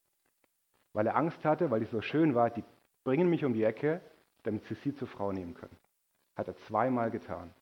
Weil 0.92 1.06
er 1.06 1.16
Angst 1.16 1.44
hatte, 1.44 1.70
weil 1.70 1.80
die 1.80 1.86
so 1.86 2.00
schön 2.00 2.34
war, 2.34 2.50
die 2.50 2.64
bringen 3.04 3.28
mich 3.28 3.44
um 3.44 3.54
die 3.54 3.64
Ecke, 3.64 4.00
damit 4.44 4.64
sie 4.64 4.74
sie 4.74 4.94
zur 4.94 5.08
Frau 5.08 5.32
nehmen 5.32 5.54
können. 5.54 5.76
Hat 6.36 6.48
er 6.48 6.56
zweimal 6.66 7.10
getan. 7.10 7.52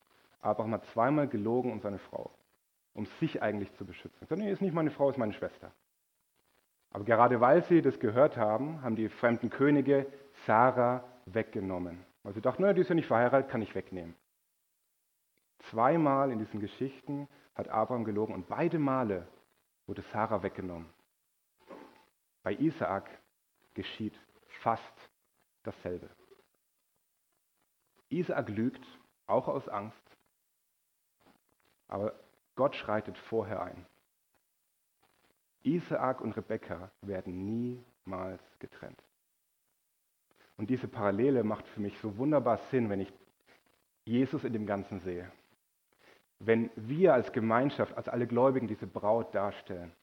Abraham 0.40 0.74
hat 0.74 0.87
zweimal 0.87 1.29
gelogen 1.29 1.72
um 1.72 1.81
seine 1.81 1.98
Frau, 1.98 2.31
um 2.94 3.07
sich 3.18 3.42
eigentlich 3.42 3.72
zu 3.74 3.85
beschützen. 3.85 4.18
Er 4.20 4.26
sagt, 4.26 4.40
nee, 4.40 4.50
ist 4.50 4.62
nicht 4.62 4.74
meine 4.74 4.90
Frau, 4.90 5.11
ist 5.11 5.18
meine 5.18 5.33
Schwester. 5.33 5.72
Aber 6.92 7.05
gerade 7.05 7.40
weil 7.40 7.62
sie 7.64 7.83
das 7.83 8.00
gehört 8.00 8.37
haben, 8.37 8.83
haben 8.83 8.96
die 8.96 9.09
fremden 9.09 9.50
Könige 9.50 10.07
Sarah 10.46 11.05
weggenommen. 11.26 12.05
Weil 12.22 12.35
sie 12.35 12.40
dachten, 12.40 12.62
naja, 12.62 12.74
die 12.74 12.81
ist 12.81 12.88
ja 12.88 12.94
nicht 12.94 13.07
verheiratet, 13.07 13.50
kann 13.50 13.62
ich 13.62 13.74
wegnehmen. 13.74 14.14
Zweimal 15.70 16.33
in 16.33 16.38
diesen 16.38 16.61
Geschichten 16.61 17.29
hat 17.55 17.68
Abraham 17.68 18.05
gelogen 18.05 18.35
und 18.35 18.48
beide 18.48 18.79
Male 18.79 19.26
wurde 19.87 20.03
Sarah 20.12 20.42
weggenommen. 20.42 20.88
Bei 22.42 22.55
Isaak 22.55 23.09
geschieht 23.74 24.14
fast 24.62 25.10
dasselbe. 25.62 26.09
Isaak 28.09 28.49
lügt, 28.49 28.85
auch 29.27 29.49
aus 29.49 29.68
Angst, 29.68 30.03
aber 31.88 32.14
Gott 32.57 32.75
schreitet 32.77 33.16
vorher 33.16 33.62
ein. 33.62 33.87
Isaak 35.62 36.20
und 36.20 36.37
Rebekka 36.37 36.90
werden 37.03 37.44
niemals 37.44 38.42
getrennt. 38.59 39.03
Und 40.57 40.70
diese 40.70 40.88
Parallele 40.88 41.44
macht 41.44 41.66
für 41.68 41.81
mich 41.81 41.99
so 41.99 42.16
wunderbar 42.16 42.59
Sinn, 42.70 42.90
wenn 42.90 43.01
ich 43.01 43.12
Jesus 44.05 44.44
in 44.44 44.53
dem 44.53 44.66
Ganzen 44.66 45.01
sehe. 45.01 45.31
Wenn 46.38 46.70
wir 46.75 47.14
als 47.14 47.33
Gemeinschaft, 47.33 47.96
als 47.96 48.09
alle 48.09 48.27
Gläubigen 48.27 48.68
diese 48.68 48.87
Braut 48.87 49.35
darstellen 49.35 49.94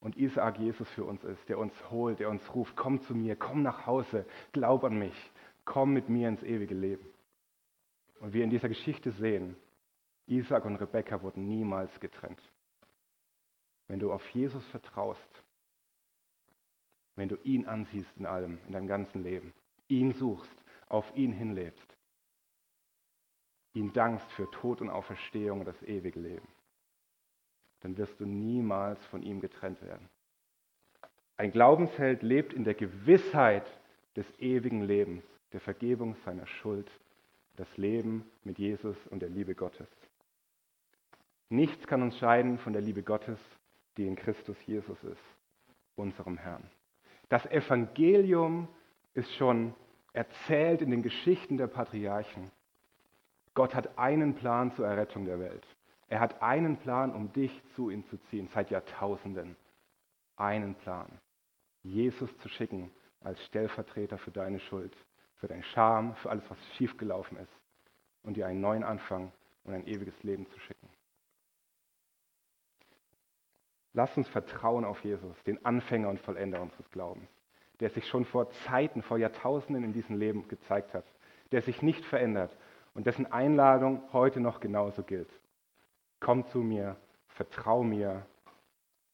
und 0.00 0.16
Isaak 0.16 0.58
Jesus 0.58 0.88
für 0.90 1.04
uns 1.04 1.22
ist, 1.24 1.48
der 1.48 1.58
uns 1.58 1.72
holt, 1.90 2.20
der 2.20 2.30
uns 2.30 2.54
ruft, 2.54 2.74
komm 2.76 3.00
zu 3.02 3.14
mir, 3.14 3.36
komm 3.36 3.62
nach 3.62 3.86
Hause, 3.86 4.26
glaub 4.52 4.84
an 4.84 4.98
mich, 4.98 5.30
komm 5.64 5.92
mit 5.92 6.08
mir 6.08 6.28
ins 6.28 6.42
ewige 6.42 6.74
Leben. 6.74 7.06
Und 8.20 8.32
wir 8.32 8.44
in 8.44 8.50
dieser 8.50 8.68
Geschichte 8.68 9.12
sehen, 9.12 9.56
Isaac 10.26 10.64
und 10.64 10.76
Rebekka 10.76 11.22
wurden 11.22 11.46
niemals 11.48 11.98
getrennt. 12.00 12.40
Wenn 13.88 13.98
du 13.98 14.12
auf 14.12 14.26
Jesus 14.30 14.64
vertraust, 14.68 15.42
wenn 17.16 17.28
du 17.28 17.36
ihn 17.42 17.66
ansiehst 17.66 18.16
in 18.16 18.26
allem, 18.26 18.58
in 18.66 18.72
deinem 18.72 18.86
ganzen 18.86 19.22
Leben, 19.22 19.52
ihn 19.88 20.12
suchst, 20.12 20.64
auf 20.88 21.04
ihn 21.14 21.32
hinlebst, 21.32 21.96
ihn 23.74 23.92
dankst 23.92 24.30
für 24.32 24.50
Tod 24.50 24.80
und 24.80 24.88
Auferstehung 24.88 25.60
und 25.60 25.66
das 25.66 25.82
ewige 25.82 26.20
Leben, 26.20 26.48
dann 27.80 27.96
wirst 27.96 28.18
du 28.20 28.26
niemals 28.26 29.04
von 29.06 29.22
ihm 29.22 29.40
getrennt 29.40 29.80
werden. 29.82 30.08
Ein 31.36 31.52
Glaubensheld 31.52 32.22
lebt 32.22 32.52
in 32.52 32.64
der 32.64 32.74
Gewissheit 32.74 33.64
des 34.16 34.26
ewigen 34.38 34.82
Lebens, 34.82 35.24
der 35.52 35.60
Vergebung 35.60 36.14
seiner 36.24 36.46
Schuld, 36.46 36.90
das 37.56 37.68
Leben 37.76 38.24
mit 38.44 38.58
Jesus 38.58 38.96
und 39.08 39.20
der 39.22 39.30
Liebe 39.30 39.54
Gottes. 39.54 39.88
Nichts 41.48 41.86
kann 41.86 42.02
uns 42.02 42.16
scheiden 42.18 42.58
von 42.58 42.72
der 42.72 42.82
Liebe 42.82 43.02
Gottes, 43.02 43.38
die 43.96 44.06
in 44.06 44.16
Christus 44.16 44.56
Jesus 44.66 45.02
ist, 45.02 45.22
unserem 45.96 46.36
Herrn. 46.36 46.62
Das 47.28 47.44
Evangelium 47.46 48.68
ist 49.14 49.34
schon 49.34 49.74
erzählt 50.12 50.82
in 50.82 50.90
den 50.90 51.02
Geschichten 51.02 51.56
der 51.56 51.66
Patriarchen. 51.66 52.50
Gott 53.54 53.74
hat 53.74 53.98
einen 53.98 54.34
Plan 54.34 54.72
zur 54.72 54.86
Errettung 54.86 55.24
der 55.24 55.40
Welt. 55.40 55.66
Er 56.10 56.18
hat 56.18 56.42
einen 56.42 56.76
Plan, 56.76 57.14
um 57.14 57.32
dich 57.32 57.62
zu 57.74 57.88
ihm 57.88 58.04
zu 58.08 58.18
ziehen, 58.24 58.48
seit 58.48 58.70
Jahrtausenden. 58.70 59.56
Einen 60.36 60.74
Plan. 60.74 61.08
Jesus 61.82 62.36
zu 62.38 62.48
schicken 62.48 62.90
als 63.20 63.42
Stellvertreter 63.46 64.18
für 64.18 64.32
deine 64.32 64.58
Schuld, 64.58 64.94
für 65.36 65.46
deine 65.46 65.62
Scham, 65.62 66.16
für 66.16 66.28
alles, 66.28 66.42
was 66.50 66.58
schiefgelaufen 66.74 67.38
ist 67.38 67.52
und 68.24 68.36
dir 68.36 68.48
einen 68.48 68.60
neuen 68.60 68.82
Anfang 68.82 69.32
und 69.62 69.72
ein 69.72 69.86
ewiges 69.86 70.20
Leben 70.24 70.48
zu 70.48 70.58
schicken. 70.58 70.88
Lass 73.92 74.16
uns 74.16 74.28
vertrauen 74.28 74.84
auf 74.84 75.04
Jesus, 75.04 75.40
den 75.44 75.64
Anfänger 75.64 76.08
und 76.08 76.20
Vollender 76.20 76.60
unseres 76.60 76.90
Glaubens, 76.90 77.28
der 77.78 77.90
sich 77.90 78.08
schon 78.08 78.24
vor 78.24 78.50
Zeiten, 78.66 79.02
vor 79.02 79.18
Jahrtausenden 79.18 79.84
in 79.84 79.92
diesem 79.92 80.16
Leben 80.16 80.48
gezeigt 80.48 80.92
hat, 80.92 81.04
der 81.52 81.62
sich 81.62 81.82
nicht 81.82 82.04
verändert 82.04 82.56
und 82.94 83.06
dessen 83.06 83.30
Einladung 83.30 84.02
heute 84.12 84.40
noch 84.40 84.58
genauso 84.58 85.04
gilt. 85.04 85.30
Komm 86.20 86.46
zu 86.48 86.58
mir, 86.58 86.96
vertrau 87.28 87.82
mir, 87.82 88.26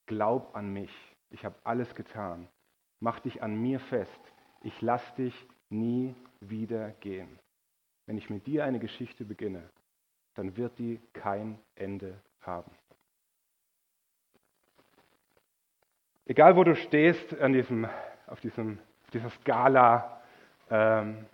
glaub 0.06 0.54
an 0.56 0.72
mich. 0.72 0.92
Ich 1.30 1.44
habe 1.44 1.56
alles 1.64 1.94
getan. 1.94 2.48
Mach 3.00 3.20
dich 3.20 3.42
an 3.42 3.54
mir 3.54 3.78
fest. 3.80 4.20
Ich 4.62 4.80
lass 4.82 5.14
dich 5.14 5.34
nie 5.70 6.14
wieder 6.40 6.90
gehen. 7.00 7.38
Wenn 8.06 8.18
ich 8.18 8.30
mit 8.30 8.46
dir 8.46 8.64
eine 8.64 8.78
Geschichte 8.78 9.24
beginne, 9.24 9.68
dann 10.34 10.56
wird 10.56 10.78
die 10.78 11.00
kein 11.12 11.58
Ende 11.74 12.20
haben. 12.40 12.70
Egal 16.24 16.56
wo 16.56 16.64
du 16.64 16.74
stehst 16.74 17.38
an 17.38 17.52
diesem, 17.52 17.88
auf, 18.26 18.40
diesem, 18.40 18.78
auf 19.04 19.10
dieser 19.10 19.30
Skala, 19.30 20.20
ähm, 20.70 21.24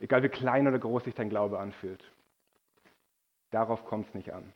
egal 0.00 0.22
wie 0.22 0.28
klein 0.28 0.68
oder 0.68 0.78
groß 0.78 1.04
sich 1.04 1.14
dein 1.14 1.30
Glaube 1.30 1.58
anfühlt, 1.58 2.04
darauf 3.50 3.84
kommt 3.86 4.08
es 4.08 4.14
nicht 4.14 4.32
an. 4.32 4.52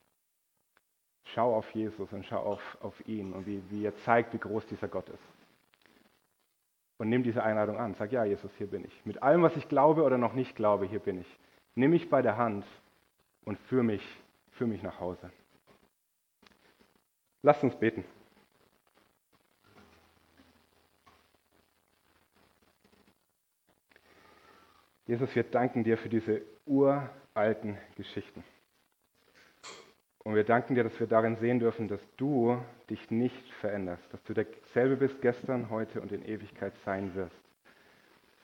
Schau 1.34 1.56
auf 1.56 1.70
Jesus 1.72 2.12
und 2.12 2.24
schau 2.24 2.38
auf, 2.38 2.78
auf 2.80 3.06
ihn 3.06 3.32
und 3.32 3.46
wie, 3.46 3.62
wie 3.70 3.84
er 3.84 3.96
zeigt, 3.98 4.32
wie 4.32 4.38
groß 4.38 4.66
dieser 4.66 4.88
Gott 4.88 5.08
ist. 5.08 5.22
Und 6.98 7.08
nimm 7.08 7.22
diese 7.22 7.42
Einladung 7.42 7.76
an. 7.78 7.94
Sag, 7.94 8.12
ja, 8.12 8.24
Jesus, 8.24 8.50
hier 8.56 8.68
bin 8.68 8.84
ich. 8.84 9.04
Mit 9.04 9.22
allem, 9.22 9.42
was 9.42 9.56
ich 9.56 9.68
glaube 9.68 10.02
oder 10.02 10.18
noch 10.18 10.32
nicht 10.32 10.56
glaube, 10.56 10.86
hier 10.86 11.00
bin 11.00 11.20
ich. 11.20 11.38
Nimm 11.74 11.90
mich 11.90 12.08
bei 12.08 12.22
der 12.22 12.36
Hand 12.36 12.64
und 13.44 13.58
führ 13.58 13.82
mich, 13.82 14.02
führ 14.52 14.66
mich 14.66 14.82
nach 14.82 14.98
Hause. 14.98 15.30
Lasst 17.42 17.62
uns 17.62 17.76
beten. 17.78 18.04
Jesus, 25.06 25.32
wir 25.36 25.44
danken 25.44 25.84
dir 25.84 25.98
für 25.98 26.08
diese 26.08 26.42
uralten 26.64 27.78
Geschichten. 27.94 28.42
Und 30.26 30.34
wir 30.34 30.42
danken 30.42 30.74
dir, 30.74 30.82
dass 30.82 30.98
wir 30.98 31.06
darin 31.06 31.36
sehen 31.36 31.60
dürfen, 31.60 31.86
dass 31.86 32.00
du 32.16 32.60
dich 32.90 33.12
nicht 33.12 33.48
veränderst, 33.60 34.02
dass 34.12 34.20
du 34.24 34.34
derselbe 34.34 34.96
bist 34.96 35.22
gestern, 35.22 35.70
heute 35.70 36.00
und 36.00 36.10
in 36.10 36.26
Ewigkeit 36.26 36.72
sein 36.84 37.14
wirst. 37.14 37.40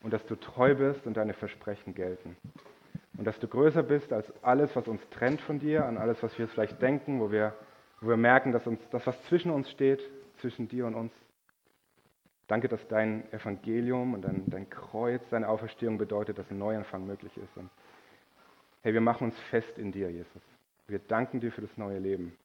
Und 0.01 0.13
dass 0.13 0.25
du 0.27 0.37
treu 0.37 0.77
bist 0.77 1.05
und 1.09 1.17
deine 1.17 1.35
Versprechen 1.35 1.93
gelten. 1.97 2.37
Und 3.19 3.25
dass 3.25 3.37
du 3.41 3.49
größer 3.49 3.83
bist 3.83 4.13
als 4.13 4.33
alles, 4.45 4.77
was 4.77 4.87
uns 4.87 5.01
trennt 5.11 5.41
von 5.41 5.59
dir, 5.59 5.85
an 5.85 5.99
alles, 5.99 6.23
was 6.23 6.39
wir 6.39 6.47
vielleicht 6.47 6.81
denken, 6.81 7.19
wo 7.19 7.33
wir, 7.33 7.53
wo 8.01 8.11
wir 8.11 8.17
merken, 8.17 8.53
dass 8.53 8.65
uns 8.65 8.79
das, 8.91 9.05
was 9.05 9.21
zwischen 9.25 9.51
uns 9.51 9.69
steht, 9.69 10.09
zwischen 10.37 10.69
dir 10.69 10.87
und 10.87 10.95
uns, 10.95 11.13
Danke, 12.47 12.69
dass 12.69 12.87
dein 12.87 13.25
Evangelium 13.33 14.15
und 14.15 14.23
dein, 14.23 14.49
dein 14.49 14.71
Kreuz, 14.71 15.23
deine 15.31 15.49
Auferstehung 15.49 15.99
bedeutet, 15.99 16.39
dass 16.39 16.49
ein 16.51 16.59
Neuanfang 16.59 17.05
möglich 17.05 17.37
ist. 17.37 17.57
Und 17.57 17.71
hey, 18.83 18.95
wir 18.95 19.01
machen 19.01 19.25
uns 19.25 19.41
fest 19.51 19.79
in 19.79 19.91
dir, 19.91 20.11
Jesus. 20.11 20.52
Wir 20.87 20.99
danken 20.99 21.41
dir 21.41 21.53
für 21.53 21.61
das 21.61 21.77
neue 21.77 21.99
Leben. 21.99 22.37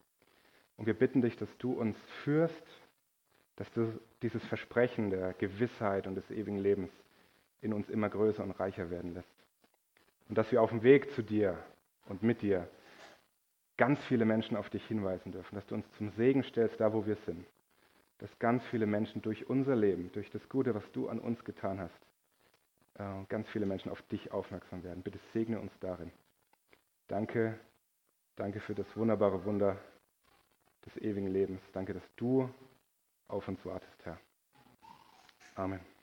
Und 0.78 0.86
wir 0.86 0.94
bitten 0.94 1.22
dich, 1.22 1.36
dass 1.38 1.50
du 1.58 1.74
uns 1.74 1.98
führst, 2.24 2.66
dass 3.56 3.72
du 3.72 4.00
dieses 4.22 4.44
Versprechen 4.46 5.10
der 5.10 5.34
Gewissheit 5.34 6.08
und 6.08 6.16
des 6.16 6.30
ewigen 6.30 6.60
Lebens 6.60 6.92
in 7.62 7.74
uns 7.74 7.90
immer 7.90 8.10
größer 8.10 8.44
und 8.44 8.52
reicher 8.52 8.90
werden 8.90 9.14
lässt. 9.14 9.28
Und 10.30 10.38
dass 10.38 10.52
wir 10.52 10.62
auf 10.62 10.70
dem 10.70 10.84
Weg 10.84 11.12
zu 11.14 11.24
dir 11.24 11.58
und 12.08 12.22
mit 12.22 12.42
dir 12.42 12.68
ganz 13.78 14.00
viele 14.06 14.26
Menschen 14.26 14.56
auf 14.56 14.70
dich 14.70 14.86
hinweisen 14.88 15.32
dürfen, 15.32 15.56
dass 15.56 15.66
du 15.66 15.76
uns 15.76 15.86
zum 15.98 16.12
Segen 16.12 16.44
stellst, 16.44 16.80
da 16.80 16.94
wo 16.94 17.06
wir 17.06 17.16
sind 17.26 17.46
dass 18.20 18.40
ganz 18.40 18.64
viele 18.68 18.86
Menschen 18.86 19.22
durch 19.22 19.50
unser 19.50 19.76
Leben, 19.76 20.12
durch 20.14 20.30
das 20.32 20.48
Gute, 20.50 20.74
was 20.74 20.84
du 20.92 21.08
an 21.10 21.20
uns 21.20 21.44
getan 21.44 21.80
hast, 21.80 22.00
äh, 22.96 23.26
ganz 23.30 23.48
viele 23.50 23.66
Menschen 23.66 23.92
auf 23.92 24.02
dich 24.04 24.32
aufmerksam 24.32 24.84
werden. 24.84 25.04
Bitte 25.04 25.20
segne 25.34 25.60
uns 25.60 25.72
darin. 25.80 26.12
Danke, 27.08 27.60
danke 28.38 28.62
für 28.62 28.74
das 28.74 28.88
wunderbare 28.96 29.44
Wunder 29.44 29.78
des 30.86 30.96
ewigen 30.98 31.28
Lebens. 31.28 31.62
Danke, 31.74 31.94
dass 31.94 32.16
du 32.16 32.50
auf 33.28 33.48
uns 33.48 33.64
wartest, 33.66 34.06
Herr. 34.06 34.18
Amen. 35.56 35.97